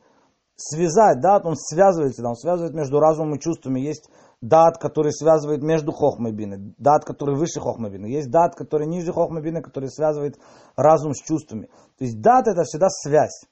связать, 0.54 1.20
да, 1.20 1.40
он 1.42 1.56
связывается, 1.56 2.22
да, 2.22 2.28
он 2.28 2.36
связывает 2.36 2.74
между 2.74 3.00
разумом 3.00 3.34
и 3.34 3.40
чувствами. 3.40 3.80
Есть 3.80 4.08
дат, 4.40 4.78
который 4.78 5.12
связывает 5.12 5.62
между 5.62 5.90
хохмабиной, 5.90 6.74
дат, 6.78 7.04
который 7.04 7.34
выше 7.34 7.58
хохмабины. 7.58 8.06
Есть 8.06 8.30
дат, 8.30 8.54
который 8.54 8.86
ниже 8.86 9.12
хохмабины, 9.12 9.62
который 9.62 9.90
связывает 9.90 10.38
разум 10.76 11.12
с 11.12 11.20
чувствами. 11.22 11.66
То 11.98 12.04
есть 12.04 12.20
дат 12.20 12.46
это 12.46 12.62
всегда 12.62 12.88
связь. 12.88 13.44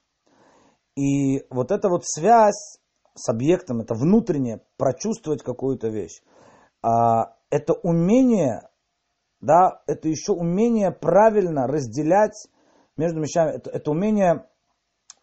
И 0.95 1.45
вот 1.49 1.71
эта 1.71 1.89
вот 1.89 2.05
связь 2.05 2.79
с 3.15 3.29
объектом, 3.29 3.81
это 3.81 3.95
внутреннее, 3.95 4.61
прочувствовать 4.77 5.43
какую-то 5.43 5.89
вещь, 5.89 6.21
а, 6.81 7.33
это 7.49 7.73
умение, 7.73 8.68
да, 9.41 9.81
это 9.87 10.07
еще 10.09 10.33
умение 10.33 10.91
правильно 10.91 11.67
разделять 11.67 12.47
между 12.97 13.21
вещами, 13.21 13.55
это, 13.55 13.69
это 13.69 13.91
умение, 13.91 14.45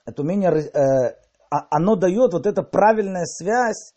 это 0.06 0.22
умение, 0.22 0.50
э, 0.50 1.16
а, 1.50 1.66
оно 1.70 1.96
дает 1.96 2.32
вот 2.32 2.46
эта 2.46 2.62
правильная 2.62 3.24
связь, 3.26 3.94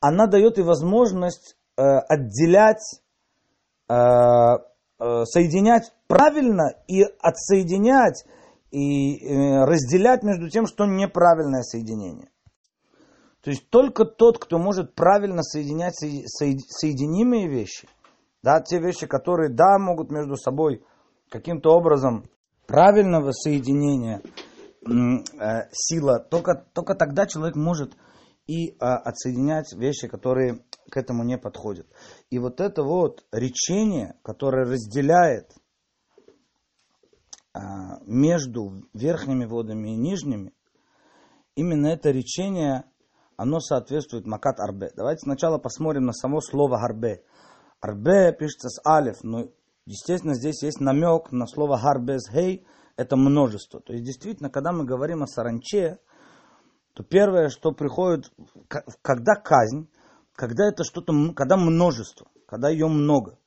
она 0.00 0.26
дает 0.26 0.58
и 0.58 0.62
возможность 0.62 1.56
э, 1.76 1.82
отделять, 1.82 3.00
э, 3.88 3.94
э, 3.94 5.24
соединять 5.24 5.92
правильно 6.08 6.74
и 6.86 7.02
отсоединять 7.20 8.24
и 8.70 9.16
э, 9.16 9.64
разделять 9.64 10.22
между 10.22 10.48
тем, 10.50 10.66
что 10.66 10.86
неправильное 10.86 11.62
соединение. 11.62 12.30
То 13.42 13.50
есть 13.50 13.68
только 13.70 14.04
тот, 14.04 14.38
кто 14.38 14.58
может 14.58 14.94
правильно 14.94 15.42
соединять 15.42 15.94
соединимые 15.96 17.48
вещи, 17.48 17.88
да, 18.42 18.60
те 18.60 18.78
вещи, 18.78 19.06
которые, 19.06 19.50
да, 19.50 19.78
могут 19.78 20.10
между 20.10 20.36
собой 20.36 20.84
каким-то 21.28 21.70
образом 21.70 22.28
правильного 22.66 23.32
соединения 23.32 24.20
э, 24.84 25.68
сила, 25.72 26.18
только, 26.18 26.66
только 26.72 26.94
тогда 26.94 27.26
человек 27.26 27.56
может 27.56 27.94
и 28.46 28.70
э, 28.70 28.74
отсоединять 28.78 29.72
вещи, 29.74 30.08
которые 30.08 30.64
к 30.90 30.96
этому 30.96 31.24
не 31.24 31.38
подходят. 31.38 31.86
И 32.30 32.38
вот 32.38 32.60
это 32.60 32.82
вот 32.82 33.24
речение, 33.32 34.16
которое 34.22 34.66
разделяет 34.66 35.50
а, 37.54 37.98
между 38.04 38.82
верхними 38.92 39.44
водами 39.44 39.90
и 39.90 39.96
нижними, 39.96 40.52
именно 41.54 41.86
это 41.88 42.10
речение, 42.10 42.84
оно 43.36 43.60
соответствует 43.60 44.26
макат 44.26 44.60
арбе. 44.60 44.90
Давайте 44.96 45.20
сначала 45.20 45.58
посмотрим 45.58 46.04
на 46.04 46.12
само 46.12 46.40
слово 46.40 46.78
арбе. 46.82 47.22
Арбе 47.82 48.32
пишется 48.32 48.68
с 48.68 48.80
алиф, 48.86 49.24
но 49.24 49.48
естественно 49.86 50.34
здесь 50.34 50.62
есть 50.62 50.80
намек 50.80 51.32
на 51.32 51.48
слово 51.48 51.78
гарбе 51.82 52.20
с 52.20 52.30
гей, 52.30 52.64
это 52.96 53.16
множество. 53.16 53.80
То 53.80 53.92
есть 53.92 54.04
действительно, 54.04 54.50
когда 54.50 54.70
мы 54.72 54.84
говорим 54.84 55.24
о 55.24 55.26
саранче, 55.26 55.98
то 56.94 57.02
первое, 57.02 57.48
что 57.48 57.72
приходит, 57.72 58.32
когда 59.02 59.34
казнь, 59.34 59.88
когда 60.36 60.68
это 60.68 60.84
что-то, 60.84 61.12
когда 61.34 61.56
множество, 61.56 62.28
когда 62.46 62.68
ее 62.68 62.86
много. 62.86 63.38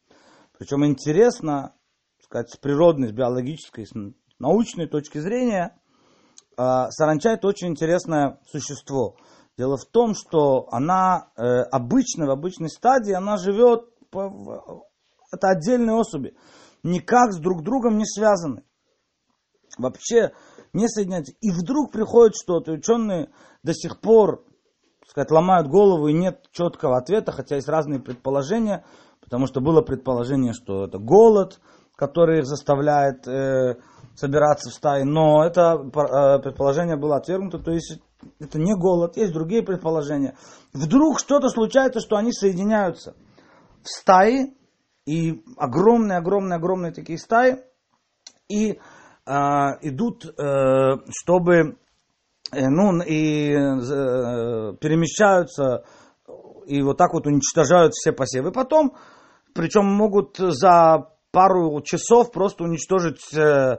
Причем 0.57 0.85
интересно, 0.85 1.73
сказать, 2.21 2.49
с 2.49 2.57
природной, 2.57 3.09
с 3.09 3.11
биологической, 3.13 3.85
с 3.85 3.93
научной 4.37 4.87
точки 4.87 5.19
зрения, 5.19 5.79
а, 6.57 6.91
саранча 6.91 7.29
это 7.29 7.47
очень 7.47 7.69
интересное 7.69 8.41
существо. 8.51 9.15
Дело 9.57 9.77
в 9.77 9.85
том, 9.85 10.13
что 10.15 10.67
она 10.71 11.29
э, 11.37 11.41
обычно, 11.71 12.25
в 12.25 12.29
обычной 12.29 12.69
стадии, 12.69 13.13
она 13.13 13.37
живет, 13.37 13.85
это 14.11 15.49
отдельные 15.49 15.95
особи, 15.95 16.35
никак 16.83 17.33
с 17.33 17.37
друг 17.37 17.63
другом 17.63 17.97
не 17.97 18.05
связаны. 18.05 18.63
Вообще 19.77 20.31
не 20.73 20.87
соединяются. 20.87 21.33
И 21.41 21.51
вдруг 21.51 21.91
приходит 21.91 22.35
что-то, 22.35 22.73
ученые 22.73 23.29
до 23.63 23.73
сих 23.73 23.99
пор 23.99 24.45
сказать, 25.07 25.31
ломают 25.31 25.67
голову 25.67 26.07
и 26.07 26.13
нет 26.13 26.45
четкого 26.51 26.97
ответа, 26.97 27.31
хотя 27.31 27.55
есть 27.55 27.69
разные 27.69 28.01
предположения, 28.01 28.83
потому 29.21 29.47
что 29.47 29.61
было 29.61 29.81
предположение, 29.81 30.53
что 30.53 30.85
это 30.85 30.97
голод, 30.97 31.59
который 31.95 32.39
их 32.39 32.45
заставляет 32.45 33.25
э, 33.27 33.77
собираться 34.15 34.69
в 34.69 34.73
стаи. 34.73 35.03
Но 35.03 35.45
это 35.45 35.77
э, 35.77 36.39
предположение 36.39 36.97
было 36.97 37.17
отвергнуто, 37.17 37.59
то 37.59 37.71
есть 37.71 38.01
это 38.39 38.59
не 38.59 38.75
голод, 38.75 39.15
есть 39.15 39.31
другие 39.31 39.63
предположения. 39.63 40.35
Вдруг 40.73 41.19
что-то 41.19 41.49
случается, 41.49 41.99
что 41.99 42.17
они 42.17 42.33
соединяются 42.33 43.15
стаи, 43.87 44.53
и 45.05 45.43
огромные-огромные-огромные 45.57 46.91
такие 46.91 47.19
стаи, 47.19 47.63
и 48.49 48.71
э, 48.71 49.31
идут, 49.81 50.25
э, 50.25 50.97
чтобы, 51.09 51.77
э, 52.51 52.67
ну, 52.67 53.01
и 53.03 53.51
э, 53.51 54.77
перемещаются, 54.79 55.85
и 56.65 56.81
вот 56.81 56.97
так 56.97 57.13
вот 57.13 57.27
уничтожают 57.27 57.93
все 57.93 58.11
посевы. 58.11 58.51
Потом, 58.51 58.95
причем 59.53 59.85
могут 59.85 60.37
за 60.37 61.11
пару 61.31 61.81
часов 61.81 62.31
просто 62.31 62.63
уничтожить 62.63 63.21
э, 63.35 63.77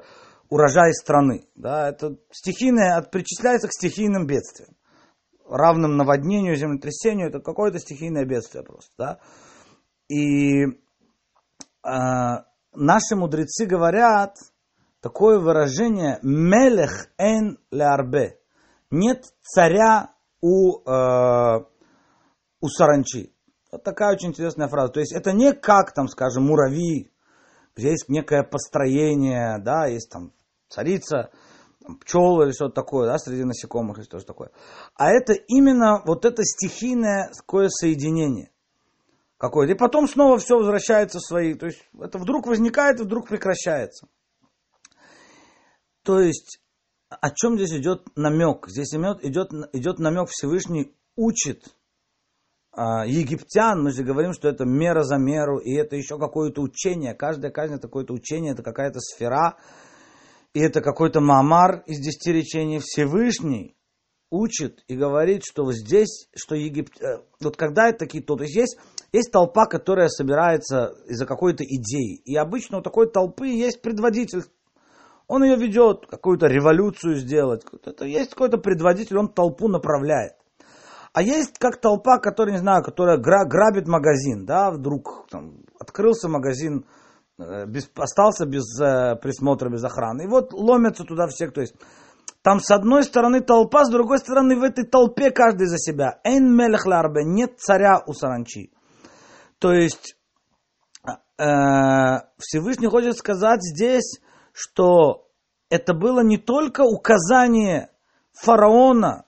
урожай 0.48 0.92
страны. 0.92 1.48
Да, 1.54 1.88
это 1.88 2.16
стихийное, 2.30 3.02
причисляется 3.02 3.68
к 3.68 3.72
стихийным 3.72 4.26
бедствиям. 4.26 4.76
Равным 5.48 5.96
наводнению, 5.96 6.56
землетрясению, 6.56 7.28
это 7.28 7.40
какое-то 7.40 7.78
стихийное 7.78 8.24
бедствие 8.24 8.64
просто. 8.64 8.92
Да? 8.98 9.18
И 10.08 10.64
э, 10.64 10.68
наши 11.82 13.16
мудрецы 13.16 13.66
говорят 13.66 14.36
такое 15.00 15.38
выражение 15.38 16.18
«мелех 16.22 17.08
эн 17.18 17.58
лярбе»– 17.70 18.38
нет 18.90 19.24
царя 19.42 20.14
у, 20.40 20.78
э, 20.88 21.64
у 22.60 22.68
саранчи. 22.68 23.32
Вот 23.72 23.82
такая 23.82 24.14
очень 24.14 24.28
интересная 24.28 24.68
фраза. 24.68 24.92
То 24.92 25.00
есть 25.00 25.12
это 25.12 25.32
не 25.32 25.52
как, 25.52 25.92
там, 25.92 26.08
скажем, 26.08 26.46
муравьи, 26.46 27.10
где 27.74 27.90
есть 27.90 28.08
некое 28.08 28.42
построение, 28.42 29.58
да, 29.58 29.86
есть 29.86 30.10
там 30.10 30.32
царица, 30.68 31.30
там, 31.84 31.98
пчелы 31.98 32.46
или 32.46 32.52
что-то 32.52 32.74
такое, 32.74 33.06
да, 33.06 33.18
среди 33.18 33.44
насекомых 33.44 33.98
или 33.98 34.04
что-то 34.04 34.26
такое. 34.26 34.50
А 34.94 35.10
это 35.10 35.32
именно 35.32 36.02
вот 36.06 36.24
это 36.24 36.42
стихийное 36.44 37.30
такое 37.36 37.68
соединение 37.68 38.50
какое-то. 39.38 39.72
И 39.74 39.76
потом 39.76 40.08
снова 40.08 40.38
все 40.38 40.56
возвращается 40.56 41.18
в 41.18 41.26
свои. 41.26 41.54
То 41.54 41.66
есть 41.66 41.82
это 42.00 42.18
вдруг 42.18 42.46
возникает 42.46 43.00
вдруг 43.00 43.28
прекращается. 43.28 44.08
То 46.02 46.20
есть 46.20 46.60
о 47.08 47.30
чем 47.30 47.56
здесь 47.56 47.72
идет 47.72 48.02
намек? 48.16 48.68
Здесь 48.68 48.94
идет, 48.94 49.24
идет, 49.24 49.50
идет 49.72 49.98
намек 49.98 50.28
Всевышний 50.28 50.94
учит 51.14 51.64
а, 52.72 53.06
египтян, 53.06 53.82
мы 53.82 53.90
же 53.90 54.04
говорим, 54.04 54.32
что 54.32 54.48
это 54.48 54.64
мера 54.64 55.02
за 55.02 55.16
меру, 55.16 55.58
и 55.58 55.72
это 55.74 55.96
еще 55.96 56.18
какое-то 56.18 56.60
учение. 56.60 57.14
Каждая 57.14 57.50
казнь 57.50 57.74
это 57.74 57.88
какое-то 57.88 58.12
учение, 58.12 58.52
это 58.52 58.62
какая-то 58.62 59.00
сфера, 59.00 59.56
и 60.52 60.60
это 60.60 60.80
какой-то 60.80 61.20
мамар 61.20 61.82
из 61.86 62.00
десяти 62.00 62.32
речений 62.32 62.80
Всевышний 62.80 63.76
учит 64.30 64.84
и 64.88 64.96
говорит, 64.96 65.42
что 65.44 65.72
здесь, 65.72 66.28
что 66.34 66.54
Египет, 66.54 67.00
э, 67.00 67.22
вот 67.40 67.56
когда 67.56 67.88
это 67.88 68.00
такие, 68.00 68.22
то, 68.22 68.36
то 68.36 68.42
есть 68.42 68.56
есть, 68.56 68.78
есть 69.16 69.32
толпа, 69.32 69.66
которая 69.66 70.08
собирается 70.08 70.92
из-за 71.06 71.26
какой-то 71.26 71.64
идеи, 71.64 72.20
и 72.24 72.36
обычно 72.36 72.78
у 72.78 72.82
такой 72.82 73.10
толпы 73.10 73.48
есть 73.48 73.82
предводитель, 73.82 74.44
он 75.28 75.42
ее 75.42 75.56
ведет, 75.56 76.06
какую-то 76.06 76.46
революцию 76.46 77.16
сделать, 77.16 77.64
это 77.84 78.04
есть 78.04 78.30
какой-то 78.30 78.58
предводитель, 78.58 79.18
он 79.18 79.28
толпу 79.28 79.68
направляет. 79.68 80.34
А 81.12 81.22
есть 81.22 81.58
как 81.58 81.80
толпа, 81.80 82.18
которая, 82.18 82.56
не 82.56 82.60
знаю, 82.60 82.84
которая 82.84 83.16
гра- 83.16 83.46
грабит 83.46 83.88
магазин, 83.88 84.44
да, 84.44 84.70
вдруг 84.70 85.26
там, 85.30 85.62
открылся 85.80 86.28
магазин, 86.28 86.84
э, 87.38 87.64
без, 87.66 87.90
остался 87.96 88.44
без 88.44 88.64
э, 88.78 89.16
присмотра, 89.22 89.70
без 89.70 89.82
охраны. 89.82 90.24
И 90.24 90.28
вот 90.28 90.52
ломятся 90.52 91.04
туда 91.04 91.26
все, 91.28 91.46
кто 91.46 91.62
есть. 91.62 91.74
Там 92.42 92.60
с 92.60 92.70
одной 92.70 93.02
стороны 93.02 93.40
толпа, 93.40 93.86
с 93.86 93.90
другой 93.90 94.18
стороны 94.18 94.56
в 94.56 94.62
этой 94.62 94.84
толпе 94.84 95.30
каждый 95.30 95.68
за 95.68 95.78
себя. 95.78 96.20
Эйн 96.22 96.54
мелех 96.54 96.84
нет 97.24 97.58
царя 97.58 98.02
у 98.06 98.12
саранчи. 98.12 98.70
То 99.58 99.72
есть 99.72 100.16
э, 101.38 101.44
Всевышний 102.38 102.88
хочет 102.88 103.16
сказать 103.16 103.60
здесь, 103.62 104.20
что 104.52 105.28
это 105.70 105.94
было 105.94 106.20
не 106.20 106.38
только 106.38 106.82
указание 106.82 107.90
фараона 108.32 109.24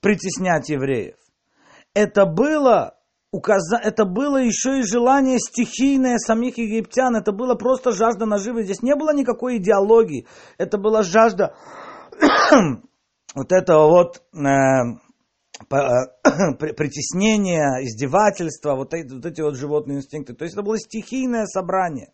притеснять 0.00 0.68
евреев. 0.68 1.16
Это 1.94 2.24
было, 2.24 2.96
указа... 3.30 3.76
это 3.76 4.04
было 4.04 4.38
еще 4.38 4.80
и 4.80 4.86
желание 4.86 5.38
стихийное 5.38 6.18
самих 6.18 6.58
египтян. 6.58 7.16
Это 7.16 7.32
было 7.32 7.54
просто 7.54 7.92
жажда 7.92 8.26
наживы. 8.26 8.64
Здесь 8.64 8.82
не 8.82 8.94
было 8.94 9.14
никакой 9.14 9.58
идеологии. 9.58 10.26
Это 10.58 10.78
была 10.78 11.02
жажда 11.02 11.54
вот 13.34 13.52
этого 13.52 13.88
вот 13.88 14.22
э, 14.32 15.11
притеснения, 15.68 17.82
издевательства, 17.82 18.74
вот 18.74 18.94
эти, 18.94 19.12
вот 19.12 19.26
эти 19.26 19.40
вот 19.40 19.56
животные 19.56 19.98
инстинкты. 19.98 20.34
То 20.34 20.44
есть 20.44 20.54
это 20.54 20.62
было 20.62 20.78
стихийное 20.78 21.46
собрание. 21.46 22.10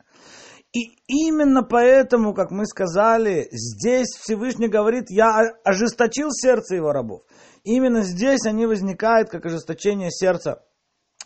И 0.74 0.98
именно 1.06 1.62
поэтому, 1.62 2.34
как 2.34 2.50
мы 2.50 2.66
сказали, 2.66 3.48
здесь 3.50 4.08
Всевышний 4.20 4.68
говорит, 4.68 5.06
я 5.08 5.40
ожесточил 5.64 6.28
сердце 6.30 6.76
его 6.76 6.92
рабов. 6.92 7.22
Именно 7.64 8.02
здесь 8.02 8.44
они 8.44 8.66
возникают 8.66 9.30
как 9.30 9.46
ожесточение 9.46 10.10
сердца 10.10 10.62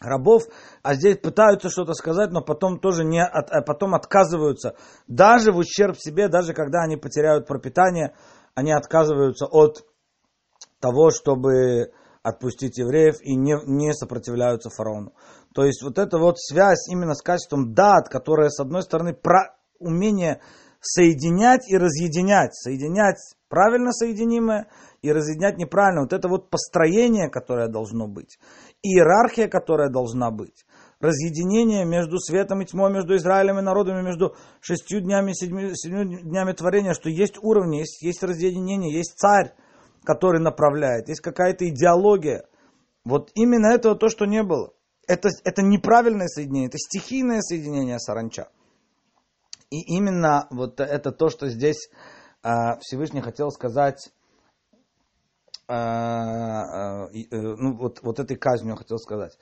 рабов, 0.00 0.44
а 0.82 0.94
здесь 0.94 1.18
пытаются 1.18 1.70
что-то 1.70 1.94
сказать, 1.94 2.30
но 2.30 2.40
потом 2.40 2.78
тоже 2.78 3.04
не 3.04 3.22
от, 3.22 3.50
а 3.50 3.62
потом 3.62 3.94
отказываются. 3.94 4.76
Даже 5.08 5.52
в 5.52 5.58
ущерб 5.58 5.96
себе, 5.98 6.28
даже 6.28 6.54
когда 6.54 6.82
они 6.82 6.96
потеряют 6.96 7.46
пропитание, 7.46 8.14
они 8.54 8.72
отказываются 8.72 9.46
от 9.46 9.84
того, 10.80 11.10
чтобы 11.10 11.92
отпустить 12.22 12.78
евреев 12.78 13.16
и 13.20 13.34
не, 13.34 13.56
не 13.66 13.92
сопротивляются 13.92 14.70
фараону. 14.70 15.12
То 15.54 15.64
есть 15.64 15.82
вот 15.82 15.98
эта 15.98 16.18
вот 16.18 16.38
связь 16.38 16.88
именно 16.88 17.14
с 17.14 17.22
качеством 17.22 17.74
дат, 17.74 18.08
которая 18.08 18.48
с 18.48 18.60
одной 18.60 18.82
стороны 18.82 19.12
про 19.12 19.56
умение 19.78 20.40
соединять 20.80 21.68
и 21.68 21.76
разъединять, 21.76 22.54
соединять 22.54 23.18
правильно 23.48 23.92
соединимое 23.92 24.68
и 25.02 25.12
разъединять 25.12 25.58
неправильно. 25.58 26.02
Вот 26.02 26.12
это 26.12 26.28
вот 26.28 26.50
построение, 26.50 27.28
которое 27.28 27.68
должно 27.68 28.08
быть, 28.08 28.38
иерархия, 28.82 29.48
которая 29.48 29.90
должна 29.90 30.30
быть, 30.30 30.64
разъединение 31.00 31.84
между 31.84 32.18
светом 32.18 32.62
и 32.62 32.66
тьмой, 32.66 32.92
между 32.92 33.16
Израилем 33.16 33.58
и 33.58 33.62
народами, 33.62 34.02
между 34.02 34.36
шестью 34.60 35.00
днями 35.00 35.32
и 35.32 35.34
седьми, 35.34 35.74
седьмью 35.74 36.22
днями 36.22 36.52
творения, 36.52 36.94
что 36.94 37.10
есть 37.10 37.38
уровни, 37.42 37.78
есть, 37.78 38.02
есть 38.02 38.22
разъединение, 38.22 38.96
есть 38.96 39.18
царь, 39.18 39.52
который 40.04 40.40
направляет, 40.40 41.08
есть 41.08 41.20
какая-то 41.20 41.68
идеология. 41.68 42.46
Вот 43.04 43.30
именно 43.34 43.66
этого 43.66 43.96
то, 43.96 44.08
что 44.08 44.26
не 44.26 44.42
было. 44.42 44.72
Это, 45.08 45.28
это 45.44 45.62
неправильное 45.62 46.28
соединение, 46.28 46.68
это 46.68 46.78
стихийное 46.78 47.40
соединение 47.40 47.98
саранча. 47.98 48.48
И 49.70 49.96
именно 49.96 50.46
вот 50.50 50.80
это 50.80 51.12
то, 51.12 51.28
что 51.28 51.48
здесь 51.48 51.88
э, 52.44 52.48
Всевышний 52.80 53.20
хотел 53.20 53.50
сказать, 53.50 54.12
э, 55.68 55.74
э, 55.74 57.26
ну, 57.30 57.76
вот, 57.76 58.00
вот 58.02 58.20
этой 58.20 58.36
казнью 58.36 58.76
хотел 58.76 58.98
сказать. 58.98 59.36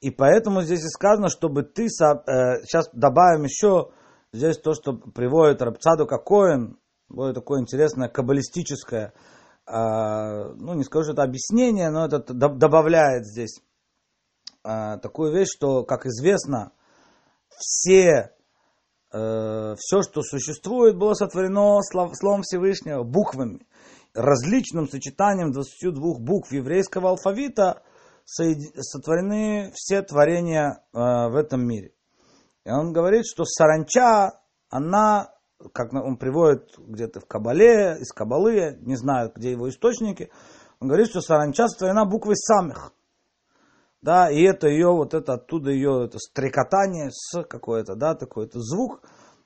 И 0.00 0.10
поэтому 0.10 0.62
здесь 0.62 0.84
и 0.84 0.88
сказано, 0.88 1.28
чтобы 1.28 1.62
ты, 1.62 1.84
э, 1.84 1.88
сейчас 1.88 2.88
добавим 2.92 3.44
еще 3.44 3.90
здесь 4.32 4.58
то, 4.58 4.72
что 4.72 4.94
приводит 4.94 5.62
Рабцаду 5.62 6.06
Коэн, 6.06 6.78
будет 7.08 7.34
такое 7.34 7.60
интересное 7.60 8.08
каббалистическое 8.08 9.12
ну 9.66 10.74
не 10.74 10.84
скажу, 10.84 11.04
что 11.04 11.12
это 11.12 11.22
объяснение, 11.22 11.90
но 11.90 12.06
это 12.06 12.18
добавляет 12.34 13.26
здесь 13.26 13.60
а, 14.64 14.98
такую 14.98 15.32
вещь, 15.32 15.48
что, 15.54 15.84
как 15.84 16.06
известно, 16.06 16.72
все, 17.58 18.32
э, 19.12 19.74
все, 19.78 20.02
что 20.02 20.22
существует, 20.22 20.96
было 20.96 21.14
сотворено 21.14 21.80
словом 21.82 22.42
Всевышнего, 22.42 23.02
буквами, 23.02 23.66
различным 24.14 24.88
сочетанием 24.88 25.52
22 25.52 26.18
букв 26.18 26.52
еврейского 26.52 27.10
алфавита 27.10 27.82
сотворены 28.24 29.72
все 29.74 30.02
творения 30.02 30.84
э, 30.92 30.98
в 30.98 31.36
этом 31.36 31.66
мире. 31.66 31.92
И 32.64 32.70
он 32.70 32.92
говорит, 32.92 33.24
что 33.26 33.44
саранча, 33.44 34.40
она 34.70 35.32
как 35.72 35.92
он 35.92 36.16
приводит 36.16 36.74
где-то 36.78 37.20
в 37.20 37.26
Кабале, 37.26 37.98
из 38.00 38.12
Кабалы, 38.12 38.78
не 38.80 38.96
знаю, 38.96 39.32
где 39.34 39.52
его 39.52 39.68
источники, 39.68 40.30
он 40.80 40.88
говорит, 40.88 41.08
что 41.08 41.20
саранча 41.20 41.68
сотворена 41.68 42.04
буквой 42.04 42.36
самых. 42.36 42.92
Да, 44.00 44.30
и 44.30 44.42
это 44.42 44.66
ее, 44.66 44.88
вот 44.88 45.14
это 45.14 45.34
оттуда 45.34 45.70
ее, 45.70 46.06
это 46.06 46.18
стрекотание 46.18 47.10
с 47.12 47.44
какое-то, 47.44 47.94
да, 47.94 48.16
такой-то 48.16 48.58
звук, 48.60 49.00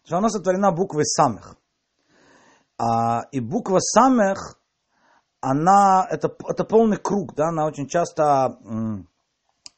что 0.04 0.16
она 0.16 0.30
сотворена 0.30 0.72
буквой 0.72 1.04
самых. 1.04 1.56
А, 2.78 3.24
и 3.32 3.40
буква 3.40 3.80
самых, 3.80 4.58
она, 5.40 6.06
это, 6.10 6.34
это 6.48 6.64
полный 6.64 6.96
круг, 6.96 7.34
да, 7.34 7.48
она 7.48 7.66
очень 7.66 7.86
часто 7.86 8.58
м, 8.64 9.08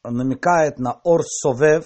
намекает 0.03 0.79
на 0.79 0.99
ор 1.03 1.23
совев, 1.23 1.85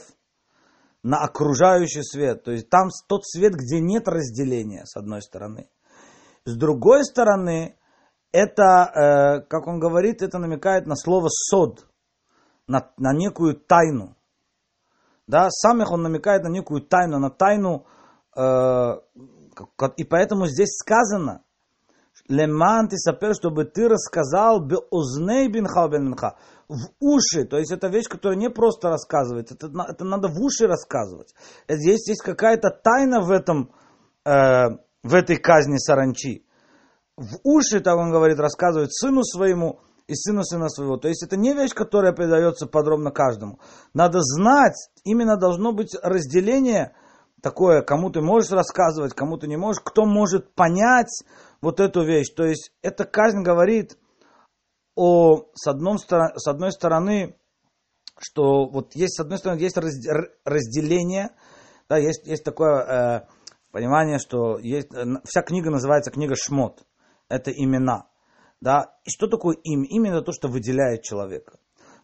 на 1.03 1.17
окружающий 1.17 2.03
свет. 2.03 2.43
То 2.43 2.51
есть 2.51 2.69
там 2.69 2.89
тот 3.07 3.25
свет, 3.25 3.53
где 3.53 3.79
нет 3.79 4.07
разделения, 4.07 4.85
с 4.85 4.95
одной 4.95 5.21
стороны. 5.21 5.69
С 6.45 6.55
другой 6.55 7.03
стороны, 7.03 7.77
это, 8.31 9.43
э, 9.43 9.47
как 9.47 9.67
он 9.67 9.79
говорит, 9.79 10.21
это 10.21 10.39
намекает 10.39 10.87
на 10.87 10.95
слово 10.95 11.27
сод, 11.29 11.87
на, 12.67 12.91
на 12.97 13.13
некую 13.13 13.55
тайну. 13.55 14.15
Да, 15.27 15.49
самих 15.49 15.91
он 15.91 16.01
намекает 16.01 16.43
на 16.43 16.49
некую 16.49 16.81
тайну, 16.81 17.19
на 17.19 17.29
тайну, 17.29 17.85
э, 18.35 18.95
и 19.97 20.03
поэтому 20.03 20.47
здесь 20.47 20.75
сказано, 20.77 21.43
Леман 22.29 22.87
ты 22.87 22.97
сапер, 22.97 23.35
чтобы 23.35 23.65
ты 23.65 23.89
рассказал 23.89 24.61
бе 24.65 24.77
узней 24.91 25.49
бин 25.49 25.63
минха 25.65 26.37
в 26.69 26.87
уши. 26.99 27.45
То 27.45 27.57
есть 27.57 27.71
это 27.71 27.87
вещь, 27.87 28.07
которая 28.07 28.37
не 28.37 28.49
просто 28.49 28.89
рассказывается, 28.89 29.55
это, 29.55 29.67
это 29.89 30.05
надо 30.05 30.29
в 30.29 30.39
уши 30.39 30.65
рассказывать. 30.65 31.33
Здесь 31.67 32.07
есть 32.07 32.21
какая-то 32.21 32.69
тайна 32.69 33.21
в 33.21 33.31
этом, 33.31 33.71
э, 34.25 34.69
в 35.03 35.13
этой 35.13 35.35
казни 35.35 35.77
саранчи. 35.77 36.45
В 37.17 37.39
уши, 37.43 37.81
так 37.81 37.97
он 37.97 38.11
говорит, 38.11 38.39
рассказывает 38.39 38.93
сыну 38.93 39.23
своему 39.23 39.81
и 40.07 40.15
сыну 40.15 40.43
сына 40.43 40.69
своего. 40.69 40.97
То 40.97 41.09
есть 41.09 41.23
это 41.23 41.37
не 41.37 41.53
вещь, 41.53 41.73
которая 41.73 42.13
передается 42.13 42.65
подробно 42.65 43.11
каждому. 43.11 43.59
Надо 43.93 44.19
знать, 44.21 44.89
именно 45.03 45.37
должно 45.37 45.73
быть 45.73 45.95
разделение 46.01 46.95
такое, 47.41 47.81
кому 47.81 48.09
ты 48.09 48.21
можешь 48.21 48.51
рассказывать, 48.51 49.13
кому 49.13 49.37
ты 49.37 49.47
не 49.47 49.57
можешь, 49.57 49.81
кто 49.83 50.05
может 50.05 50.55
понять 50.55 51.23
вот 51.63 51.79
эту 51.79 52.03
вещь. 52.03 52.29
То 52.35 52.43
есть 52.43 52.73
эта 52.81 53.05
казнь 53.05 53.41
говорит 53.41 53.97
о, 54.95 55.45
с, 55.55 55.65
одном, 55.65 55.97
с 55.97 56.47
одной 56.47 56.73
стороны, 56.73 57.37
что 58.19 58.67
вот 58.67 58.95
есть, 58.95 59.15
с 59.15 59.21
одной 59.21 59.37
стороны, 59.39 59.59
есть 59.59 59.77
разделение, 59.77 61.29
да, 61.87 61.97
есть, 61.97 62.27
есть 62.27 62.43
такое 62.43 62.81
э, 62.83 63.21
понимание, 63.71 64.19
что 64.19 64.59
есть, 64.59 64.89
вся 65.23 65.41
книга 65.41 65.69
называется 65.69 66.11
книга 66.11 66.35
Шмот. 66.35 66.83
Это 67.29 67.49
имена. 67.49 68.07
Да? 68.59 68.97
И 69.05 69.09
что 69.09 69.27
такое 69.27 69.55
имя? 69.63 69.87
Имя 69.89 70.11
это 70.11 70.21
то, 70.21 70.31
что 70.33 70.49
выделяет 70.49 71.03
человека. 71.03 71.59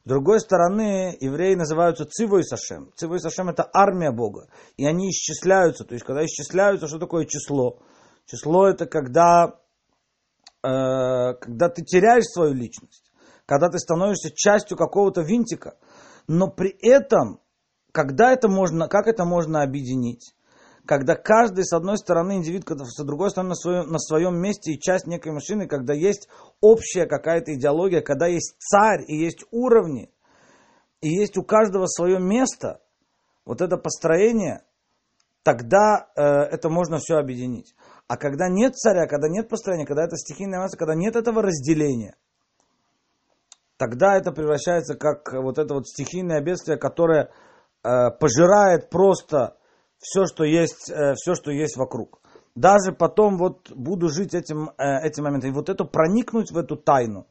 С 0.05 0.09
другой 0.09 0.39
стороны, 0.39 1.17
евреи 1.19 1.55
называются 1.55 2.05
Цивой 2.05 2.45
Сашем. 2.45 2.93
Цивой 2.95 3.19
Сашем 3.19 3.49
это 3.49 3.69
армия 3.73 4.11
Бога. 4.11 4.47
И 4.77 4.85
они 4.85 5.09
исчисляются. 5.09 5.83
То 5.83 5.93
есть, 5.93 6.05
когда 6.05 6.25
исчисляются, 6.25 6.87
что 6.87 6.97
такое 6.97 7.25
число? 7.25 7.79
Число 8.29 8.67
это 8.67 8.85
когда 8.85 9.59
Э, 10.61 11.35
когда 11.35 11.69
ты 11.69 11.83
теряешь 11.83 12.25
свою 12.25 12.53
личность, 12.53 13.11
когда 13.45 13.69
ты 13.69 13.79
становишься 13.79 14.29
частью 14.29 14.77
какого-то 14.77 15.21
винтика, 15.21 15.77
но 16.27 16.49
при 16.49 16.75
этом, 16.81 17.39
когда 17.93 18.33
это 18.33 18.49
можно, 18.49 18.89
как 18.89 19.07
это 19.07 19.23
можно 19.23 19.63
объединить? 19.63 20.35
Когда 20.85 21.15
каждый, 21.15 21.63
с 21.63 21.71
одной 21.71 21.97
стороны, 21.97 22.37
индивид, 22.37 22.67
с 22.67 23.03
другой 23.05 23.29
стороны, 23.29 23.49
на 23.49 23.55
своем, 23.55 23.87
на 23.89 23.99
своем 23.99 24.37
месте 24.37 24.73
и 24.73 24.79
часть 24.79 25.07
некой 25.07 25.31
машины, 25.31 25.67
когда 25.67 25.93
есть 25.93 26.27
общая 26.61 27.05
какая-то 27.05 27.53
идеология, 27.53 28.01
когда 28.01 28.27
есть 28.27 28.55
царь 28.59 29.03
и 29.07 29.15
есть 29.15 29.45
уровни, 29.51 30.11
и 30.99 31.07
есть 31.07 31.37
у 31.37 31.43
каждого 31.43 31.85
свое 31.85 32.19
место, 32.19 32.81
вот 33.45 33.61
это 33.61 33.77
построение, 33.77 34.63
тогда 35.43 36.09
э, 36.15 36.21
это 36.21 36.69
можно 36.69 36.97
все 36.97 37.15
объединить. 37.15 37.75
А 38.09 38.17
когда 38.17 38.49
нет 38.49 38.75
царя, 38.75 39.05
когда 39.05 39.29
нет 39.29 39.49
построения, 39.49 39.85
когда 39.85 40.03
это 40.03 40.17
стихийная 40.17 40.59
масса, 40.59 40.77
когда 40.77 40.95
нет 40.95 41.15
этого 41.15 41.43
разделения, 41.43 42.15
тогда 43.77 44.17
это 44.17 44.31
превращается 44.31 44.95
как 44.95 45.31
вот 45.31 45.59
это 45.59 45.75
вот 45.75 45.87
стихийное 45.87 46.41
бедствие, 46.41 46.79
которое 46.79 47.29
э, 47.83 48.09
пожирает 48.19 48.89
просто 48.89 49.57
все, 49.99 50.25
что 50.25 50.43
есть, 50.43 50.89
э, 50.89 51.13
все, 51.17 51.35
что 51.35 51.51
есть 51.51 51.77
вокруг. 51.77 52.19
Даже 52.55 52.93
потом 52.93 53.37
вот 53.37 53.71
буду 53.71 54.09
жить 54.09 54.33
этим, 54.33 54.71
э, 54.79 55.05
этим 55.05 55.25
моментом. 55.25 55.51
И 55.51 55.53
вот 55.53 55.69
это 55.69 55.85
проникнуть 55.85 56.49
в 56.51 56.57
эту 56.57 56.77
тайну, 56.77 57.27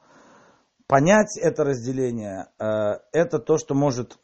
понять 0.86 1.36
это 1.42 1.64
разделение, 1.64 2.46
э, 2.60 3.00
это 3.10 3.40
то, 3.40 3.58
что 3.58 3.74
может 3.74 4.16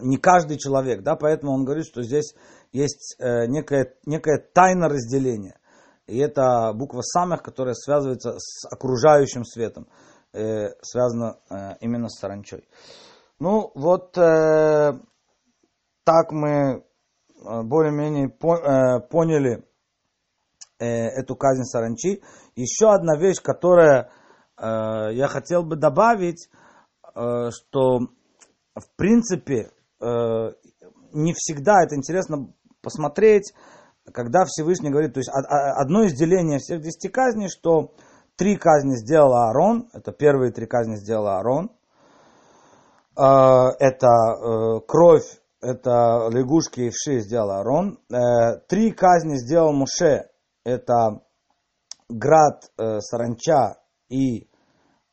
не 0.00 0.16
каждый 0.16 0.58
человек, 0.58 1.02
да, 1.02 1.16
поэтому 1.16 1.52
он 1.52 1.64
говорит, 1.64 1.86
что 1.86 2.02
здесь 2.02 2.34
есть 2.72 3.16
э, 3.18 3.46
некая, 3.46 3.94
некая 4.04 4.38
тайна 4.38 4.88
разделения. 4.88 5.58
И 6.06 6.18
это 6.18 6.72
буква 6.74 7.00
самых, 7.00 7.42
которая 7.42 7.74
связывается 7.74 8.38
с 8.38 8.64
окружающим 8.70 9.44
светом, 9.44 9.88
э, 10.32 10.68
связана 10.82 11.38
э, 11.50 11.76
именно 11.80 12.08
с 12.08 12.18
саранчой. 12.18 12.68
Ну, 13.38 13.72
вот 13.74 14.16
э, 14.16 14.92
так 16.04 16.30
мы 16.30 16.50
э, 16.50 17.62
более-менее 17.62 18.28
по, 18.28 18.56
э, 18.56 19.00
поняли 19.10 19.64
э, 20.78 20.86
эту 20.86 21.34
казнь 21.34 21.64
саранчи. 21.64 22.22
Еще 22.54 22.90
одна 22.90 23.18
вещь, 23.18 23.42
которая 23.42 24.10
э, 24.56 25.12
я 25.12 25.26
хотел 25.28 25.64
бы 25.64 25.76
добавить, 25.76 26.48
э, 27.14 27.50
что 27.50 27.98
в 28.74 28.96
принципе 28.96 29.70
не 30.00 31.32
всегда 31.34 31.82
это 31.82 31.96
интересно 31.96 32.52
посмотреть, 32.82 33.52
когда 34.12 34.44
Всевышний 34.44 34.90
говорит, 34.90 35.14
то 35.14 35.20
есть 35.20 35.30
одно 35.32 36.04
из 36.04 36.14
деления 36.14 36.58
всех 36.58 36.80
десяти 36.80 37.08
казней, 37.08 37.48
что 37.48 37.92
три 38.36 38.56
казни 38.56 38.94
сделал 38.96 39.34
Аарон, 39.34 39.88
это 39.92 40.12
первые 40.12 40.52
три 40.52 40.66
казни 40.66 40.96
сделал 40.96 41.26
Аарон, 41.26 41.70
э, 43.18 43.22
это 43.22 44.06
э, 44.06 44.80
кровь, 44.86 45.40
это 45.60 46.28
лягушки 46.30 46.80
и 46.82 46.90
вши 46.90 47.20
сделал 47.20 47.50
Аарон, 47.50 47.98
э, 48.10 48.58
три 48.68 48.92
казни 48.92 49.36
сделал 49.36 49.72
Муше, 49.72 50.28
это 50.64 51.22
град, 52.08 52.70
саранча 52.76 53.78
и 54.08 54.48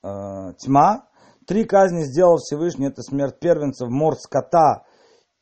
тьма, 0.01 1.07
три 1.45 1.65
казни 1.65 2.03
сделал 2.03 2.37
Всевышний, 2.37 2.87
это 2.87 3.01
смерть 3.01 3.39
первенцев, 3.39 3.89
морд 3.89 4.19
скота 4.19 4.83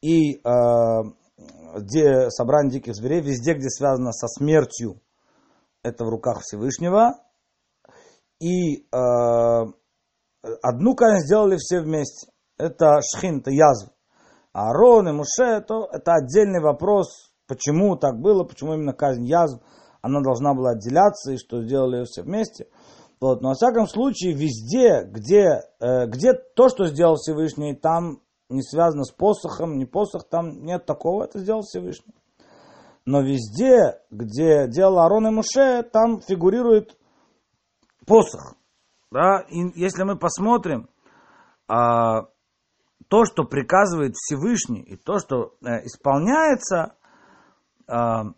и 0.02 0.42
где 1.76 2.30
собрание 2.30 2.74
диких 2.74 2.96
зверей, 2.96 3.22
везде, 3.22 3.54
где 3.54 3.70
связано 3.70 4.12
со 4.12 4.28
смертью, 4.28 5.02
это 5.84 6.06
в 6.06 6.10
руках 6.10 6.42
Всевышнего. 6.42 7.16
И 8.40 8.82
э, 8.82 8.86
одну 8.92 9.76
казнь 10.96 11.26
сделали 11.26 11.58
все 11.58 11.82
вместе. 11.82 12.32
Это 12.58 13.00
шхин, 13.02 13.40
это 13.40 13.52
язв. 13.52 13.92
А 14.54 14.70
Аарон 14.70 15.10
и 15.10 15.12
Муше, 15.12 15.44
это, 15.44 15.88
это 15.92 16.16
отдельный 16.16 16.62
вопрос, 16.62 17.32
почему 17.48 17.96
так 17.96 18.20
было, 18.20 18.44
почему 18.44 18.74
именно 18.74 18.94
казнь 18.94 19.26
язв, 19.26 19.62
она 20.02 20.22
должна 20.22 20.54
была 20.54 20.72
отделяться, 20.72 21.32
и 21.32 21.38
что 21.38 21.62
сделали 21.62 21.98
ее 21.98 22.06
все 22.06 22.24
вместе. 22.24 22.68
Вот. 23.22 23.42
Но, 23.42 23.50
во 23.50 23.54
всяком 23.54 23.88
случае, 23.88 24.34
везде, 24.34 25.04
где, 25.06 25.62
э, 25.80 26.08
где 26.08 26.34
то, 26.34 26.70
что 26.70 26.88
сделал 26.88 27.16
Всевышний, 27.16 27.76
там 27.76 28.20
не 28.50 28.64
связано 28.64 29.04
с 29.04 29.12
посохом, 29.12 29.78
не 29.78 29.86
посох, 29.86 30.28
там 30.28 30.64
нет 30.66 30.86
такого, 30.88 31.24
это 31.24 31.40
сделал 31.40 31.62
Всевышний. 31.62 32.16
Но 33.06 33.22
везде, 33.22 34.00
где 34.10 34.68
делал 34.68 35.00
Арон 35.00 35.28
и 35.28 35.32
Муше, 35.32 35.84
там 35.84 36.22
фигурирует 36.22 36.98
посох. 38.06 38.56
Да? 39.12 39.46
И 39.50 39.80
если 39.80 40.04
мы 40.04 40.18
посмотрим, 40.18 40.90
а, 41.68 42.24
то, 43.08 43.26
что 43.26 43.44
приказывает 43.44 44.16
Всевышний, 44.16 44.82
и 44.82 44.96
то, 44.98 45.20
что 45.20 45.56
э, 45.62 45.86
исполняется, 45.86 46.96
а, 47.88 48.34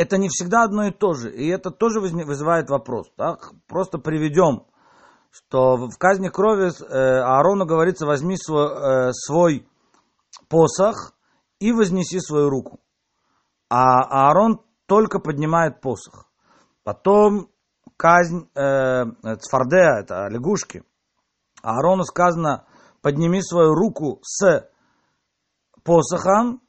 это 0.00 0.16
не 0.16 0.28
всегда 0.28 0.64
одно 0.64 0.86
и 0.86 0.92
то 0.92 1.12
же. 1.12 1.30
И 1.30 1.46
это 1.48 1.70
тоже 1.70 2.00
вызывает 2.00 2.70
вопрос. 2.70 3.10
Так? 3.16 3.52
Просто 3.68 3.98
приведем 3.98 4.64
что 5.30 5.76
в 5.76 5.96
казни 5.96 6.28
крови 6.28 6.70
э, 6.70 7.20
Аарону 7.20 7.64
говорится, 7.64 8.04
возьми 8.04 8.36
свой, 8.36 8.66
э, 8.66 9.12
свой 9.12 9.68
посох 10.48 11.12
и 11.60 11.72
вознеси 11.72 12.18
свою 12.18 12.50
руку. 12.50 12.80
А 13.68 14.26
Аарон 14.26 14.60
только 14.86 15.20
поднимает 15.20 15.80
посох. 15.80 16.26
Потом 16.82 17.48
казнь 17.96 18.48
э, 18.56 19.04
цфардея, 19.38 20.00
это 20.00 20.26
лягушки. 20.28 20.82
Аарону 21.62 22.02
сказано, 22.02 22.66
подними 23.00 23.40
свою 23.40 23.74
руку 23.74 24.20
с 24.22 24.68
посохом, 25.84 26.60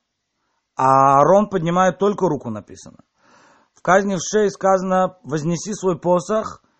а 0.76 1.18
Аарон 1.18 1.50
поднимает 1.50 1.98
только 1.98 2.28
руку, 2.28 2.52
написано. 2.52 3.00
В 3.82 3.84
казни 3.84 4.16
в 4.16 4.20
шее 4.22 4.50
сказано, 4.50 5.18
вознеси 5.24 5.74
свой 5.74 6.00
посох– 6.00 6.64